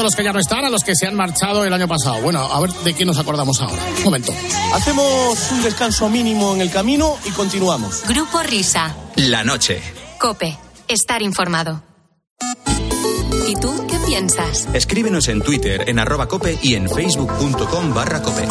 [0.06, 2.22] los que ya no están, a los que se han marchado el año pasado.
[2.22, 3.84] Bueno, a ver de quién nos acordamos ahora.
[3.98, 4.32] Un momento.
[4.74, 8.04] Hacemos un descanso mínimo en el camino y continuamos.
[8.08, 8.96] Grupo Risa.
[9.16, 9.82] La noche.
[10.20, 10.58] Cope.
[10.88, 11.82] Estar informado.
[13.48, 14.68] ¿Y tú qué piensas?
[14.74, 18.48] Escríbenos en Twitter en arroba cope y en facebook.com barra cope.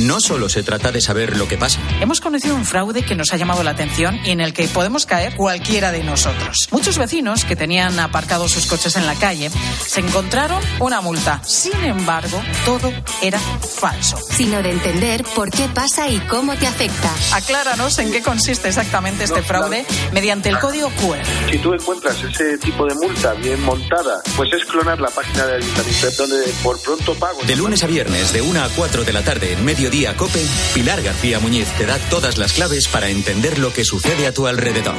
[0.00, 1.78] No solo se trata de saber lo que pasa.
[2.00, 5.04] Hemos conocido un fraude que nos ha llamado la atención y en el que podemos
[5.04, 6.68] caer cualquiera de nosotros.
[6.70, 9.50] Muchos vecinos que tenían aparcados sus coches en la calle
[9.86, 11.42] se encontraron una multa.
[11.44, 12.90] Sin embargo, todo
[13.20, 14.16] era falso.
[14.30, 17.12] Sino de entender por qué pasa y cómo te afecta.
[17.34, 21.50] Acláranos en qué consiste exactamente este fraude mediante el código QR.
[21.50, 25.62] Si tú encuentras ese tipo de multa bien montada, pues es clonar la página del
[25.62, 27.42] ayuntamiento donde por pronto pago.
[27.42, 31.02] De lunes a viernes, de 1 a 4 de la tarde en Mediodía Cope, Pilar
[31.02, 34.94] García Muñiz te da todas las claves para entender lo que sucede a tu alrededor.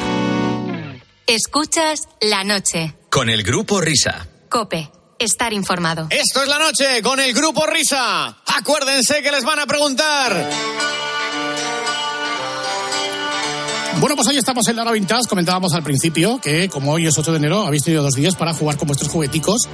[1.26, 2.94] Escuchas la noche.
[3.10, 4.28] Con el Grupo Risa.
[4.50, 4.92] Cope.
[5.18, 6.08] Estar informado.
[6.10, 8.38] Esto es la noche con el grupo Risa.
[8.46, 10.50] Acuérdense que les van a preguntar.
[14.02, 15.30] Bueno, pues ahí estamos en la hora vintage.
[15.30, 18.54] Comentábamos al principio que, como hoy es 8 de enero, habéis tenido dos días para
[18.54, 19.70] jugar con vuestros jugueticos.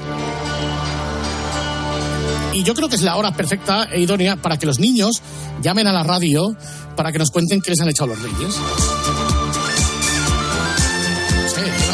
[2.58, 5.22] Y yo creo que es la hora perfecta e idónea para que los niños
[5.62, 6.56] llamen a la radio
[6.96, 8.56] para que nos cuenten qué les han echado los reyes.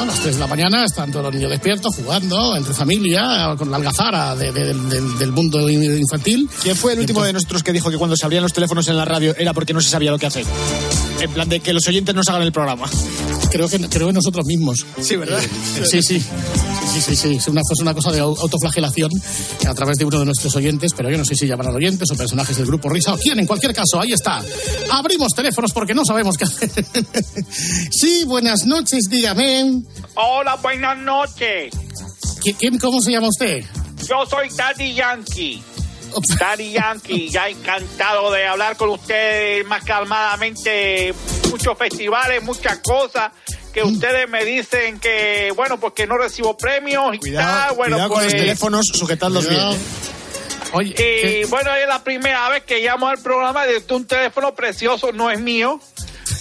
[0.06, 0.12] ¿No?
[0.12, 3.70] A las 3 de la mañana están todos los niños despiertos, jugando, entre familia, con
[3.72, 6.50] la algazara de- de- del- del mundo infantil.
[6.62, 8.98] ¿Quién fue el último de nosotros que dijo que cuando se abrían los teléfonos en
[8.98, 10.46] la radio era porque no se sabía lo que hacer?
[11.20, 12.90] En plan de que los oyentes nos hagan el programa.
[13.52, 14.86] Creo que, creo que nosotros mismos.
[15.02, 15.40] Sí, ¿verdad?
[15.44, 16.20] Eh, Sí, sí.
[16.94, 17.36] Sí, sí, sí.
[17.36, 19.10] Es una, es una cosa de au- autoflagelación
[19.68, 22.16] a través de uno de nuestros oyentes, pero yo no sé si llamarán oyentes o
[22.16, 23.40] personajes del grupo Risa o quién.
[23.40, 24.42] En cualquier caso, ahí está.
[24.92, 26.70] Abrimos teléfonos porque no sabemos qué hacer.
[27.92, 29.82] sí, buenas noches, dígame.
[30.16, 31.74] Hola, buenas noches.
[32.44, 33.64] ¿Qui- ¿Quién, cómo se llama usted?
[34.08, 35.64] Yo soy Daddy Yankee.
[36.40, 41.14] Daddy Yankee, ya encantado de hablar con ustedes más calmadamente.
[41.50, 43.32] Muchos festivales, muchas cosas
[43.74, 47.76] que ustedes me dicen que, bueno, pues que no recibo premios y Cuidado, tal.
[47.76, 49.60] Bueno, cuidado con pues, los teléfonos, sujetadlos bien.
[49.60, 49.74] Cuidado.
[49.76, 49.80] ¿eh?
[50.76, 55.12] Oye, Y bueno, es la primera vez que llamo al programa desde un teléfono precioso,
[55.12, 55.80] no es mío.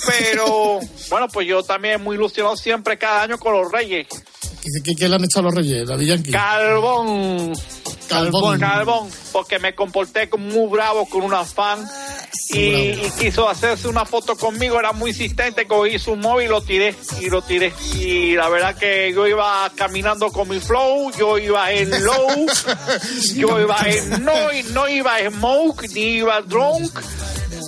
[0.07, 0.80] Pero
[1.11, 4.07] bueno, pues yo también muy ilusionado siempre cada año con los Reyes.
[4.09, 6.30] ¿qué, qué- qué le han echado los reyes, Daddy Yankee?
[6.30, 7.53] Calvón.
[8.09, 8.61] Calvón.
[8.61, 11.82] Calvón, porque me comporté como muy bravo con una fan
[12.50, 16.61] y, y quiso hacerse una foto conmigo, era muy insistente, cogí su móvil y lo
[16.61, 17.72] tiré, y lo tiré.
[17.94, 22.46] Y la verdad que yo iba caminando con mi flow, yo iba en low,
[23.34, 24.34] yo iba en no,
[24.72, 26.92] no iba en smoke, ni iba drunk.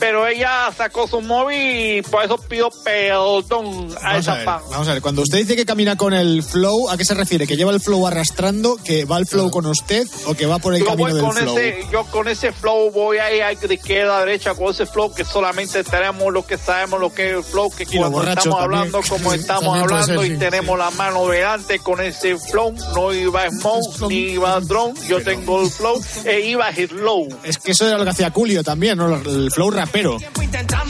[0.01, 4.45] Pero ella sacó su móvil y por eso pido perdón a Vamos a, esa ver,
[4.45, 4.61] fan.
[4.71, 7.47] vamos a ver, cuando usted dice que camina con el flow, ¿a qué se refiere?
[7.47, 10.75] ¿Que lleva el flow arrastrando, que va el flow con usted o que va por
[10.75, 11.59] el yo camino voy del con flow?
[11.59, 15.15] ese, yo con ese flow voy ahí a de izquierda a derecha con ese flow
[15.15, 18.23] que solamente tenemos lo que sabemos lo que es el flow que Y los cuando
[18.31, 18.63] estamos también.
[18.63, 23.13] hablando como estamos hablando ser, y sí, tenemos la mano delante con ese flow no
[23.15, 27.87] iba smoke ni iba drone yo tengo el flow e iba slow Es que eso
[27.87, 29.15] era lo que hacía Julio también, ¿no?
[29.17, 30.19] El flow rapero.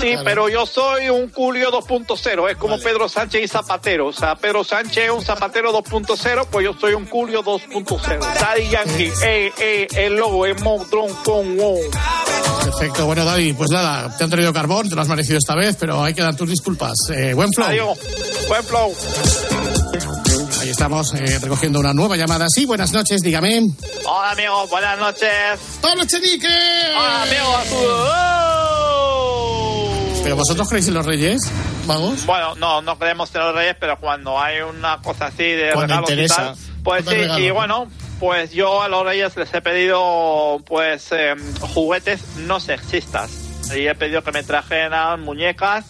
[0.01, 4.09] Sí, pero yo soy un Julio 2.0, es como Pedro Sánchez y Zapatero.
[4.09, 8.41] O sea, Pedro Sánchez es un Zapatero 2.0, pues yo soy un Julio 2.0.
[8.41, 11.81] Daddy Yankee, eh, eh, el logo es Modron con wow.
[12.65, 15.77] Perfecto, bueno, Daddy, pues nada, te han traído carbón, te lo has merecido esta vez,
[15.79, 16.95] pero hay que dar tus disculpas.
[17.15, 17.69] Eh, buen flow.
[17.69, 17.99] Adiós,
[18.49, 18.95] buen flow.
[20.61, 22.47] Ahí estamos eh, recogiendo una nueva llamada.
[22.49, 23.63] Sí, buenas noches, dígame.
[24.07, 25.61] Hola amigos, buenas noches.
[25.81, 26.49] ¡Pablo Chenique!
[26.97, 28.74] Hola amigos.
[30.25, 31.41] ¿Pero vosotros creéis en los reyes?
[31.87, 32.25] Vamos.
[32.27, 35.87] Bueno, no, no creemos en los reyes, pero cuando hay una cosa así de Cuando
[36.01, 36.35] regalos interesa.
[36.35, 37.55] y tal, pues sí, regalo, y ¿no?
[37.55, 37.87] bueno,
[38.21, 43.31] pues yo a los reyes les he pedido pues eh, juguetes no sexistas.
[43.77, 45.85] Y he pedido que me trajeran muñecas,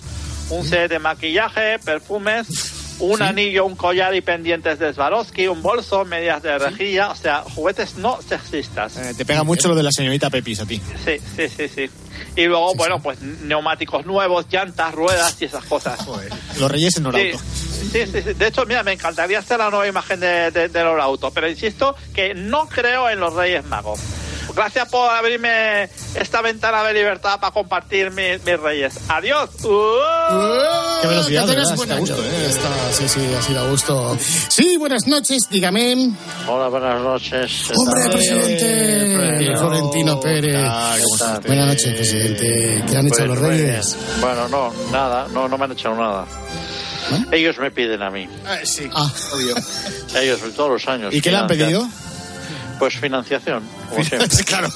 [0.51, 2.64] un set de maquillaje, perfumes,
[3.01, 7.43] un anillo, un collar y pendientes de Swarovski, un bolso, medias de rejilla, o sea,
[7.43, 8.97] juguetes no sexistas.
[8.97, 10.81] Eh, te pega mucho lo de la señorita Pepis a ti.
[11.05, 11.91] Sí, sí, sí, sí.
[12.37, 15.99] Y luego, bueno, pues neumáticos nuevos, llantas, ruedas y esas cosas.
[16.59, 17.39] Los reyes en Norauto.
[17.39, 18.35] sí, sí, sí.
[18.35, 20.85] De hecho, mira, me encantaría hacer la nueva imagen de, de, de
[21.35, 24.01] pero insisto que no creo en los Reyes Magos.
[24.55, 28.95] Gracias por abrirme esta ventana de libertad para compartir mi- mis reyes.
[29.09, 29.51] Adiós.
[29.65, 31.01] Uh.
[31.03, 32.23] Qué velocidad, Que gusto.
[32.23, 32.47] ¿eh?
[32.49, 34.17] Está, sí, sí, ha sido a gusto.
[34.49, 36.11] Sí, buenas noches, dígame.
[36.47, 37.71] Hola, buenas noches.
[37.77, 39.17] Hombre, presidente.
[39.19, 39.57] presidente.
[39.59, 40.57] Florentino Pérez.
[40.69, 40.97] Ah.
[41.47, 42.85] Buenas noches, presidente.
[42.89, 43.97] ¿Qué han hecho Pues los reyes?
[44.21, 46.27] Bueno, no, nada, no, no me han echado nada.
[47.33, 48.29] Ellos me piden a mí.
[48.65, 49.11] sí, Ah.
[49.33, 49.55] obvio.
[50.23, 51.13] Ellos todos los años.
[51.13, 51.87] ¿Y qué le han pedido?
[52.79, 54.29] Pues financiación, como siempre.
[54.45, 54.69] claro.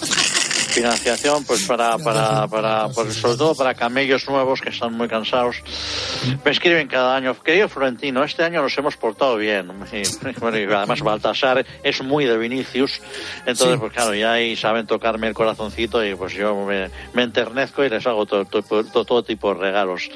[0.68, 5.56] Financiación, pues para, para, para, pues sobre todo para camellos nuevos que están muy cansados.
[6.44, 9.70] Me escriben cada año, querido Florentino, este año nos hemos portado bien.
[9.92, 10.02] Y,
[10.40, 13.00] bueno, y además Baltasar es muy de Vinicius,
[13.46, 13.76] entonces, Sí.
[13.80, 17.88] pues claro, ya ahí saben tocarme el corazoncito y pues yo me, me enternezco y
[17.88, 20.08] les hago todo, todo, todo- todo tipo de regalos.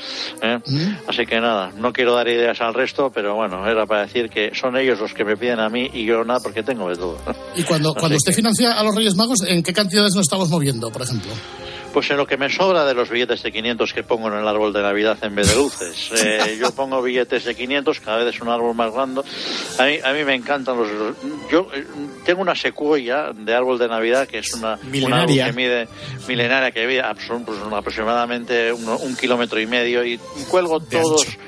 [0.42, 0.58] ¿eh?
[1.08, 4.52] Así que nada, no quiero dar ideas al resto, pero bueno, era para decir que
[4.54, 7.16] son ellos los que me piden a mí y yo nada porque tengo de todo.
[7.56, 10.22] Y cuando, Así cuando usted que- financia a los Reyes Magos, ¿en qué cantidades nos
[10.26, 11.32] estamos moviendo, por ejemplo?
[11.92, 14.48] Pues en lo que me sobra de los billetes de 500 que pongo en el
[14.48, 16.10] árbol de Navidad en vez de luces.
[16.22, 19.22] Eh, yo pongo billetes de 500, cada vez es un árbol más grande.
[19.78, 20.88] A mí, a mí me encantan los...
[21.50, 21.84] Yo eh,
[22.24, 25.46] tengo una secuoya de árbol de Navidad que es una, Milenaria.
[25.46, 25.88] que mide
[26.28, 27.02] milenaria, que mide
[27.44, 30.18] pues, aproximadamente un, un kilómetro y medio y
[30.48, 31.26] cuelgo De todos...
[31.26, 31.38] ancho.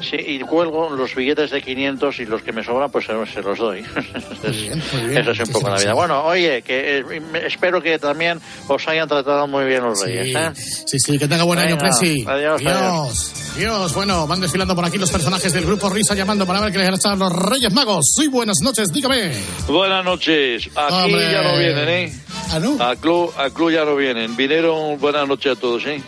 [0.00, 3.58] Sí, y cuelgo los billetes de 500 y los que me sobran pues se, los
[3.58, 3.80] doy.
[4.42, 5.18] bien, muy bien.
[5.18, 5.92] Eso es un poco la vida.
[5.94, 10.26] Bueno, oye, que eh, espero que también os hayan tratado muy bien los reyes.
[10.26, 10.50] Sí, ¿eh?
[10.86, 12.24] sí, sí, que tenga buen año, Venga, Presi.
[12.26, 13.34] adiós, Adiós.
[13.56, 16.78] Dios, bueno, van desfilando por aquí los personajes del grupo Risa llamando para ver qué
[16.78, 18.06] les han los Reyes Magos.
[18.16, 19.32] Sí, buenas noches, dígame.
[19.66, 20.68] Buenas noches.
[20.76, 21.32] Aquí Hombre.
[21.32, 22.12] ya no vienen, ¿eh?
[22.50, 22.82] ¿Ah, no?
[22.82, 24.36] A club, a club ya no vienen.
[24.36, 26.00] Vinieron, buenas noches a todos, ¿eh?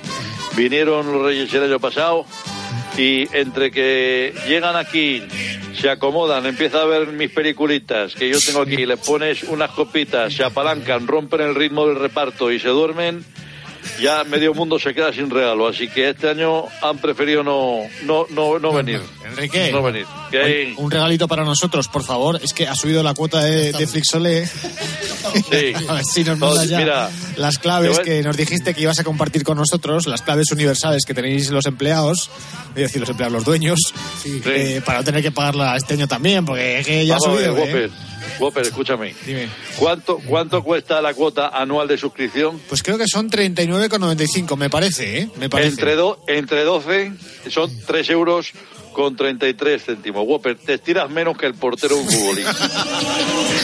[0.57, 2.25] Vinieron los Reyes el año pasado
[2.97, 5.23] y entre que llegan aquí,
[5.75, 10.33] se acomodan, empieza a ver mis peliculitas que yo tengo aquí, les pones unas copitas,
[10.33, 13.25] se apalancan, rompen el ritmo del reparto y se duermen,
[14.01, 15.67] ya medio mundo se queda sin regalo.
[15.67, 19.01] Así que este año han preferido no, no, no, no venir.
[19.25, 19.71] Enrique.
[19.73, 20.07] No venir.
[20.77, 22.39] Un regalito para nosotros, por favor.
[22.43, 24.47] Es que ha subido la cuota de, de Flixole.
[24.47, 25.73] Sí.
[25.89, 29.05] A ver si nos mandas ya mira, las claves que nos dijiste que ibas a
[29.05, 32.31] compartir con nosotros, las claves universales que tenéis los empleados,
[32.71, 33.79] es decir, los empleados, los dueños,
[34.47, 37.33] eh, para no tener que pagarla este año también, porque es que ya ha a
[37.35, 37.59] ver, subido.
[37.59, 37.91] ¿eh?
[38.39, 39.15] Whopper, escúchame.
[39.27, 39.49] Dime.
[39.79, 42.61] ¿Cuánto, ¿Cuánto cuesta la cuota anual de suscripción?
[42.69, 45.29] Pues creo que son 39,95, me parece, ¿eh?
[45.39, 45.71] Me parece.
[45.71, 47.13] Entre, do- entre 12
[47.51, 48.53] son 3 euros
[48.93, 50.25] con 33 céntimos.
[50.27, 52.57] Whopper, te estiras menos que el portero de un futbolista.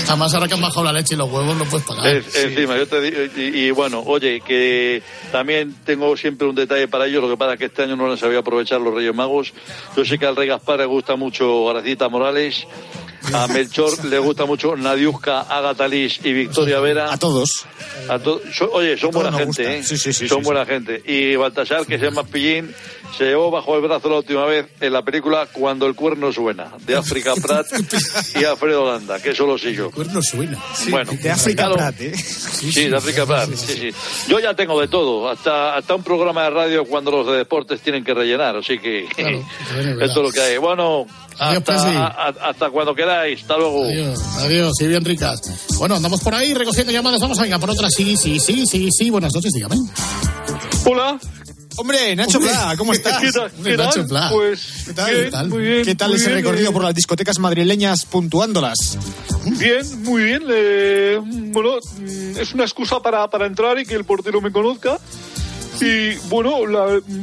[0.08, 2.06] Además, ahora que han bajado la leche y los huevos, no puedes pagar.
[2.16, 5.02] Es- Encima, yo te digo, y, y bueno, oye, que
[5.32, 8.08] también tengo siempre un detalle para ellos, lo que pasa es que este año no
[8.08, 9.52] les sabía aprovechar los Reyes Magos.
[9.96, 12.66] Yo sé que al Rey Gaspar le gusta mucho Gracita Morales,
[13.34, 17.12] a Melchor le gusta mucho Nadiuska, Agatha Liz y Victoria Vera.
[17.12, 17.48] A todos.
[18.08, 19.62] A to- so- oye, son A buena gente, gusta.
[19.74, 19.82] ¿eh?
[19.82, 21.02] Sí, sí, sí, son sí, buena gente.
[21.06, 22.74] Y Baltasar, que se llama Pillín,
[23.16, 26.72] se llevó bajo el brazo la última vez en la película Cuando el cuerno suena,
[26.86, 27.66] de África Pratt
[28.38, 29.90] y Alfredo Landa, que eso lo sé yo.
[29.90, 30.58] cuerno suena.
[30.90, 31.76] bueno, de África claro.
[31.76, 32.14] Prat, ¿eh?
[32.16, 34.28] Sí, de África Pratt, sí, sí.
[34.28, 37.80] Yo ya tengo de todo, hasta, hasta un programa de radio cuando los de deportes
[37.80, 40.58] tienen que rellenar, así que esto es lo que hay.
[40.58, 41.06] Bueno,
[41.38, 43.84] hasta, a- hasta cuando queráis, hasta luego.
[43.84, 45.40] Adiós, adiós, sí, bien ricas.
[45.78, 47.20] Bueno, andamos por ahí recogiendo llamadas.
[47.20, 47.88] Vamos a venga por otra.
[47.90, 49.10] Sí, sí, sí, sí, sí.
[49.10, 49.76] Buenas noches, dígame.
[50.84, 51.18] Hola.
[51.78, 52.52] Hombre, Nacho Hombre.
[52.52, 53.20] Pla, ¿cómo estás?
[53.20, 53.50] ¿Qué tal?
[53.54, 53.86] Hombre, ¿Qué tal?
[53.86, 54.28] Nacho Pla.
[54.32, 55.10] Pues ¿Qué tal?
[55.10, 55.48] bien, ¿Qué tal?
[55.48, 55.84] muy bien.
[55.84, 58.96] ¿Qué tal muy ese bien, recorrido por las discotecas madrileñas puntuándolas?
[59.44, 60.42] Bien, muy bien.
[60.48, 61.72] eh, bueno,
[62.40, 64.98] es una excusa para, para entrar y que el portero me conozca.
[65.80, 66.52] Y bueno,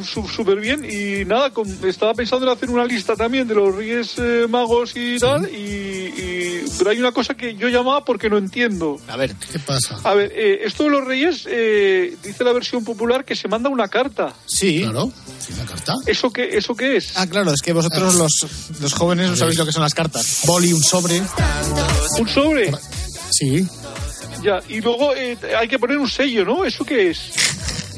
[0.03, 0.85] súper bien.
[0.89, 4.91] Y nada, con- estaba pensando en hacer una lista también de los Reyes eh, Magos
[4.95, 5.49] y tal.
[5.49, 8.97] Y, y- pero hay una cosa que yo llamaba porque no entiendo.
[9.07, 9.99] A ver, ¿Qué pasa?
[10.03, 13.69] A ver, eh, esto de los Reyes, eh, dice la versión popular que se manda
[13.69, 14.33] una carta.
[14.45, 14.81] sí.
[14.83, 15.93] Claro, sí, la carta.
[16.05, 17.13] ¿Eso qué, eso qué es?
[17.15, 18.31] Ah, claro, es que vosotros los,
[18.81, 20.41] los jóvenes no sabéis lo que son las cartas.
[20.45, 21.21] Boli, un sobre.
[22.19, 22.71] ¿Un sobre?
[23.31, 23.67] Sí.
[24.43, 26.65] Ya, y luego eh, hay que poner un sello, ¿no?
[26.65, 27.19] ¿Eso qué es?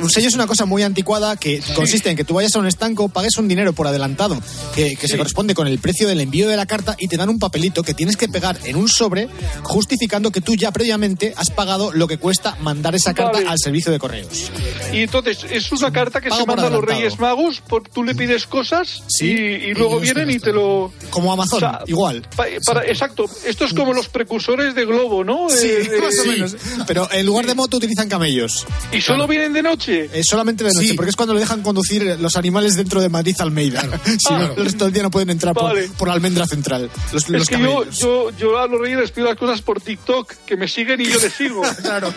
[0.00, 2.66] Un sello es una cosa muy anticuada que consiste en que tú vayas a un
[2.66, 4.38] estanco, pagues un dinero por adelantado,
[4.74, 7.28] que, que se corresponde con el precio del envío de la carta y te dan
[7.28, 9.28] un papelito que tienes que pegar en un sobre
[9.62, 13.48] justificando que tú ya previamente has pagado lo que cuesta mandar esa carta Vale.
[13.48, 14.50] al servicio de correos.
[14.92, 16.84] Y entonces, es una carta que Pago se manda a los.
[16.84, 19.26] Reyes Magos, por, tú le pides cosas Sí.
[19.26, 19.30] y,
[19.70, 20.92] y luego vienen y te lo...
[21.10, 22.22] Como Amazon, O sea, igual.
[22.36, 25.48] Pa- para, exacto, esto es como los precursores de Globo, ¿no?
[25.50, 26.56] Sí, Eh, eh, más o menos.
[26.86, 28.66] Pero en lugar de moto utilizan camellos.
[28.92, 29.75] ¿Y solo vienen de noche?
[29.86, 30.94] Eh, solamente de noche, Sí.
[30.94, 33.80] porque es cuando le dejan conducir los animales dentro de Madrid Almeida.
[34.04, 34.52] si no, Ah.
[34.56, 35.88] el resto del día no pueden entrar por- Vale.
[35.96, 36.90] por, la almendra central.
[37.12, 39.80] Los, Es los que yo, yo, yo a los Reyes les pido las cosas por
[39.80, 41.62] TikTok, que me siguen y yo les sigo.
[41.82, 42.12] Claro.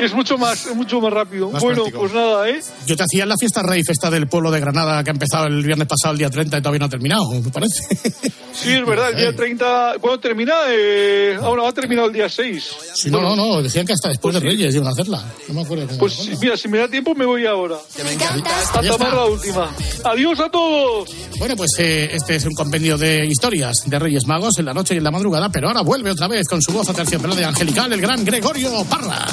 [0.00, 1.50] Es mucho más, es mucho más rápido.
[1.50, 1.98] Más bueno, práctico.
[2.00, 2.60] pues nada, ¿eh?
[2.86, 5.64] Yo te hacía la fiesta rave esta del pueblo de Granada que ha empezado el
[5.64, 7.82] viernes pasado, el día 30, y todavía no ha terminado, me parece.
[8.58, 9.94] Sí, es verdad, el día 30...
[10.00, 10.52] ¿Cuándo termina?
[10.68, 12.68] Eh, ahora va a terminar el día 6.
[12.92, 15.22] Sí, no, no, no, decían que hasta después de Reyes iban a hacerla.
[15.46, 15.86] No me acuerdo.
[15.96, 17.76] Pues mira, si me da tiempo me voy ahora.
[17.96, 18.98] Ya Hasta está.
[18.98, 19.74] más la última.
[20.04, 21.10] Adiós a todos.
[21.38, 24.94] Bueno, pues eh, este es un compendio de historias de Reyes Magos en la noche
[24.94, 27.92] y en la madrugada, pero ahora vuelve otra vez con su voz aterciopelada y angelical
[27.92, 29.26] el gran Gregorio Parra.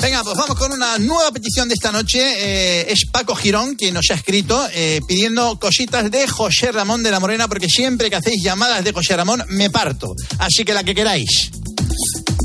[0.00, 2.18] Venga, pues vamos con una nueva petición de esta noche.
[2.20, 7.12] Eh, es Paco Girón quien nos ha escrito eh, pidiendo cositas de José Ramón de
[7.12, 10.14] la Morena, porque siempre que hacéis llamadas de José Ramón me parto.
[10.38, 11.52] Así que la que queráis.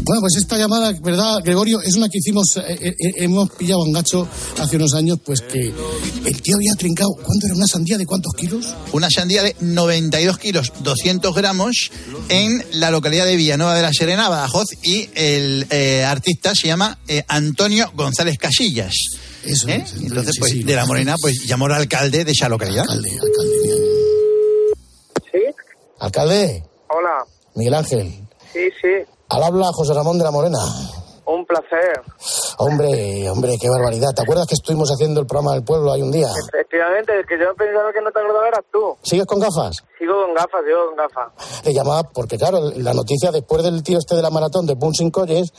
[0.08, 1.82] Bueno, pues esta llamada, ¿verdad, Gregorio?
[1.82, 4.26] Es una que hicimos, eh, eh, eh, hemos pillado a un gacho
[4.58, 8.32] hace unos años, pues que el tío había trincado, ¿cuánto era una sandía de cuántos
[8.34, 8.74] kilos?
[8.94, 11.92] Una sandía de 92 kilos, 200 gramos,
[12.30, 17.00] en la localidad de Villanueva de la Serena, Badajoz, y el eh, artista se llama
[17.10, 18.94] eh, Antonio González Casillas.
[19.44, 19.84] Eso ¿Eh?
[19.86, 22.84] es, Entonces, sí, pues, sí, de la Morena, pues llamó al alcalde de esa localidad.
[22.84, 23.76] Alcalde, alcalde, mira.
[25.34, 25.56] ¿Sí?
[26.00, 27.26] Alcalde, Hola.
[27.56, 28.14] Miguel Ángel.
[28.54, 29.17] Sí, sí.
[29.30, 30.60] Al habla José Ramón de la Morena.
[31.26, 32.02] Un placer.
[32.60, 34.14] Hombre, hombre, qué barbaridad.
[34.16, 36.30] ¿Te acuerdas que estuvimos haciendo el programa del pueblo hay un día?
[36.54, 38.96] Efectivamente, el que yo pensaba que no te acordabas eras tú.
[39.04, 39.84] ¿Sigues con gafas?
[40.00, 41.62] Sigo con gafas, sigo con gafas.
[41.62, 45.12] Te llamaba porque, claro, la noticia después del tío este de la maratón de Punsin
[45.12, 45.52] Colles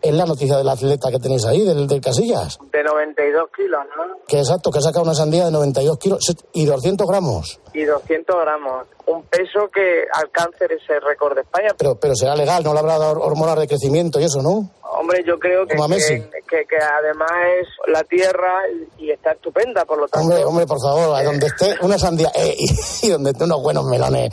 [0.00, 2.56] es la noticia del atleta que tenéis ahí, del, del Casillas.
[2.72, 4.24] De 92 kilos, ¿no?
[4.28, 6.20] Que exacto, que ha sacado una sandía de 92 kilos
[6.52, 7.60] y 200 gramos.
[7.74, 8.86] Y 200 gramos.
[9.10, 11.68] Un peso que alcance ese récord de España.
[11.78, 14.70] Pero, pero será legal, no le habrá dado hormonas de crecimiento y eso, ¿no?
[14.82, 17.30] Hombre, yo creo que, que, que- que además
[17.60, 18.52] es la tierra
[18.98, 20.26] y, está estupenda, por lo tanto.
[20.28, 22.66] Hombre, hombre, por favor, a donde esté una sandía eh, y,
[23.06, 24.30] y donde esté unos buenos melones.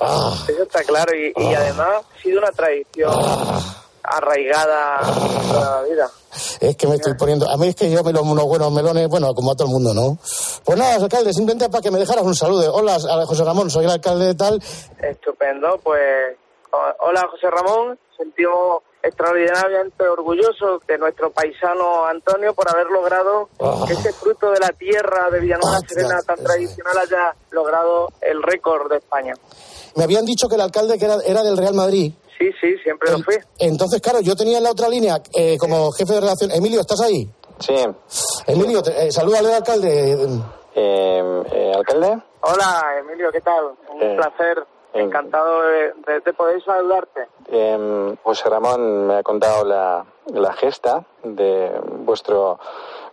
[0.00, 1.12] Ah, Eso está claro.
[1.14, 3.12] Y, y además ha sido una tradición
[4.02, 5.00] arraigada
[5.48, 6.10] toda la vida.
[6.60, 7.48] Es que me estoy poniendo.
[7.48, 9.72] A mí es que yo me los unos buenos melones, bueno, como a todo el
[9.72, 10.18] mundo, ¿no?
[10.64, 12.74] Pues nada, alcalde, simplemente para que me dejaras un saludo.
[12.74, 14.62] Hola, José Ramón, soy el alcalde de tal.
[15.02, 16.36] Estupendo, pues
[17.00, 23.48] hola José Ramón, sentimos extraordinariamente orgullosos de nuestro paisano Antonio por haber logrado
[23.86, 28.90] que ese fruto de la tierra de Villanueva Serena tan tradicional haya logrado el récord
[28.90, 29.32] de España.
[29.94, 32.12] Me habían dicho que el alcalde que era, era del Real Madrid.
[32.38, 33.34] Sí, sí, siempre lo fui.
[33.58, 36.50] Entonces, claro, yo tenía en la otra línea eh, como jefe de redacción.
[36.52, 37.28] Emilio, ¿estás ahí?
[37.58, 37.74] Sí.
[38.46, 40.12] Emilio, te- eh, saluda al alcalde.
[40.74, 42.18] Eh, eh, ¿Alcalde?
[42.42, 43.64] Hola Emilio, ¿qué tal?
[43.94, 47.26] Un Eh, placer, encantado de, de- de poder saludarte.
[47.50, 51.70] Eh, José Ramón me ha contado la, la gesta de
[52.04, 52.58] vuestro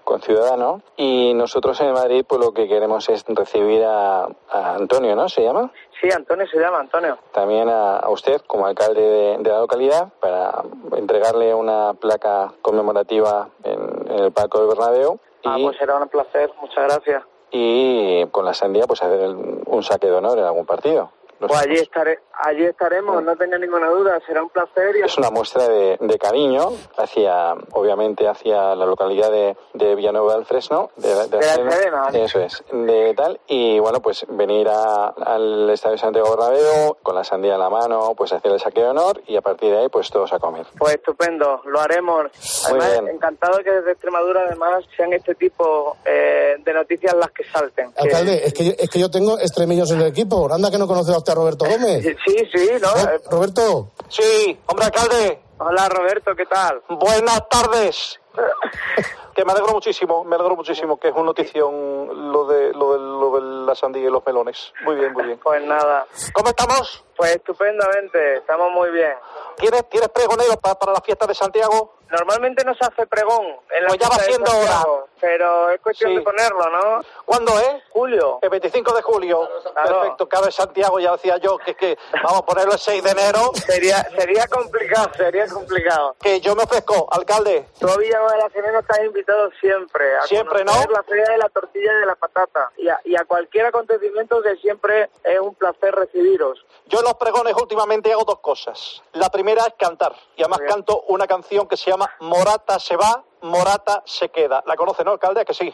[0.04, 5.30] conciudadano y nosotros en Madrid pues lo que queremos es recibir a, a Antonio, ¿no?
[5.30, 5.72] ¿Se llama?
[6.04, 7.18] Sí, Antonio se llama Antonio.
[7.32, 10.62] También a, a usted como alcalde de, de la localidad para
[10.98, 16.52] entregarle una placa conmemorativa en, en el Parque del Bernabéu Ah, pues será un placer,
[16.62, 17.24] muchas gracias.
[17.52, 21.12] y con la sandía pues hacer el- un saque de honor en algún partido.
[21.40, 24.96] No Pues allí, estaré, allí estaremos, no tenga ninguna duda, será un placer.
[24.98, 25.02] Y...
[25.02, 30.46] Es una muestra de, de cariño hacia, obviamente, hacia la localidad de, de Villanueva del
[30.46, 32.08] Fresno, de, la- de De la Serena.
[32.14, 33.40] Eso es, de tal.
[33.48, 38.14] Y bueno, pues venir a- al Estadio Santiago Bernabéu con la sandía en la mano,
[38.16, 40.66] pues hacer el saque de honor y a partir de ahí, pues todos a comer.
[40.78, 42.26] Pues estupendo, lo haremos.
[42.66, 43.16] Además, bien.
[43.16, 47.92] encantado que desde Extremadura además sean este tipo eh, de noticias las que salten.
[47.94, 50.48] Que- Alcalde, es que, yo, es que yo tengo extremillos en el equipo.
[50.52, 52.04] Anda que no conoce a usted a Roberto Gómez.
[52.26, 52.90] Sí, sí, ¿no?
[52.90, 53.92] Ro- Roberto.
[54.10, 55.42] Sí, hombre alcalde.
[55.60, 56.82] Hola Roberto, ¿qué tal?
[56.90, 58.20] Buenas tardes.
[59.36, 63.00] que me alegro muchísimo, me alegro muchísimo, que es una notición lo de, lo de,
[63.00, 64.74] lo de la sandía y los melones.
[64.84, 65.40] Muy bien, muy bien.
[65.42, 66.06] Pues nada.
[66.34, 67.04] ¿Cómo estamos?
[67.16, 69.14] Pues estupendamente, estamos muy bien.
[69.58, 71.94] ¿Tienes, ¿tienes pregonero para, para la fiesta de Santiago?
[72.10, 75.06] Normalmente no se hace pregón en la Pues ya va siendo Santiago, hora.
[75.20, 76.18] Pero es cuestión Sí.
[76.18, 77.02] de ponerlo, ¿no?
[77.26, 77.82] ¿Cuándo es?
[77.90, 78.38] Julio.
[78.44, 79.50] El 25 de julio.
[79.74, 80.02] Claro.
[80.02, 83.40] Perfecto, cabe Santiago, ya decía yo que, que vamos a ponerlo el 6 de enero.
[83.66, 86.16] Sería, sería complicado, sería complicado.
[86.22, 87.68] Que yo me ofrezco, alcalde.
[87.80, 90.16] Tú a Villanueva de la Serena estás invitado siempre.
[90.18, 90.74] A Siempre, ¿no?
[90.92, 92.72] la feria de la tortilla y de la patata.
[92.78, 96.64] Y a, y a cualquier acontecimiento que siempre es un placer recibiros.
[96.88, 99.04] Yo en los pregones últimamente hago dos cosas.
[99.12, 100.16] La primera es cantar.
[100.36, 104.64] Y además canto una canción que se llama Morata se va, Morata se queda.
[104.66, 105.42] ¿La conoce, no, alcalde?
[105.42, 105.72] ¿A Que sí.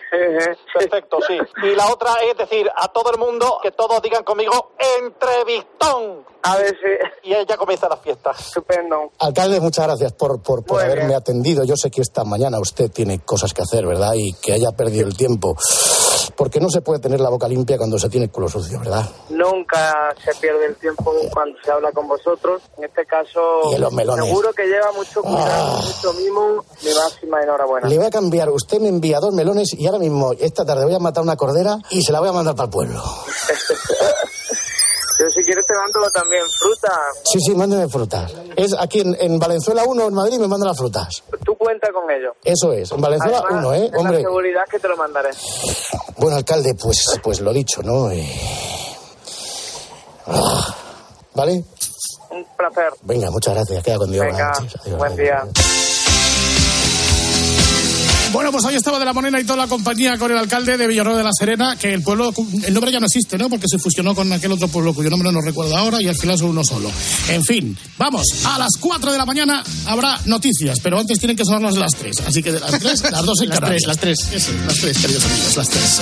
[0.73, 1.37] Perfecto, sí.
[1.63, 6.25] Y la otra es decir a todo el mundo que todos digan conmigo entrevistón.
[6.41, 7.29] A ver si.
[7.29, 8.31] Y ahí ya comienza la fiesta.
[8.31, 9.11] Estupendo.
[9.19, 11.17] Alcalde, muchas gracias por, por, haberme bien.
[11.17, 11.63] atendido.
[11.65, 14.13] Yo sé que esta mañana usted tiene cosas que hacer, ¿verdad?
[14.15, 15.55] Y que haya perdido el tiempo.
[16.35, 19.03] Porque no se puede tener la boca limpia cuando se tiene el culo sucio, ¿verdad?
[19.29, 22.61] Nunca se pierde el tiempo cuando se habla con vosotros.
[22.77, 24.25] En este caso, Y en los melones.
[24.25, 26.63] seguro que lleva mucho cuidado, mucho mimo.
[26.83, 27.87] Mi máxima enhorabuena.
[27.87, 28.49] Le voy a cambiar.
[28.49, 31.77] Usted me envía dos melones y ahora mismo, esta tarde, voy a matar una cordera
[31.89, 33.03] y se la voy a mandar para el pueblo.
[35.19, 36.97] Yo si quieres te mando también fruta.
[37.25, 38.31] Sí, sí, mándeme frutas.
[38.55, 41.23] Es aquí en, en Valenzuela 1, en Madrid, me mandan las frutas.
[41.43, 42.31] Tú cuenta con ello.
[42.41, 43.79] Eso es, en Valenzuela Además, 1, ¿eh?
[43.81, 44.21] ten la Hombre.
[44.21, 45.31] seguridad que te lo mandaré.
[46.19, 48.09] Bueno, alcalde, pues, pues lo dicho, ¿no?
[48.11, 48.25] Eh,
[50.27, 50.75] ah,
[51.33, 51.65] ¿Vale?
[52.31, 52.93] Un placer.
[53.01, 53.83] Venga, muchas gracias.
[53.83, 54.25] Queda con Dios.
[54.25, 54.53] Venga,
[54.97, 55.43] buen día.
[58.31, 60.87] Bueno, pues ahí estaba de la Morena y toda la compañía con el alcalde de
[60.87, 62.31] Villarroel de la Serena, que el pueblo,
[62.63, 63.49] el nombre ya no existe, ¿no?
[63.49, 66.37] Porque se fusionó con aquel otro pueblo cuyo nombre no recuerdo ahora y al final
[66.37, 66.91] son uno solo.
[67.29, 71.43] En fin, vamos, a las 4 de la mañana habrá noticias, pero antes tienen que
[71.43, 72.19] sonarnos las 3.
[72.27, 73.83] Así que de las 3, las 2 en Las Canarias.
[73.83, 73.97] tres, las
[74.29, 74.29] tres.
[74.31, 76.01] Eso, las 3, queridos amigos, las 3.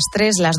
[0.00, 0.48] Las 3, las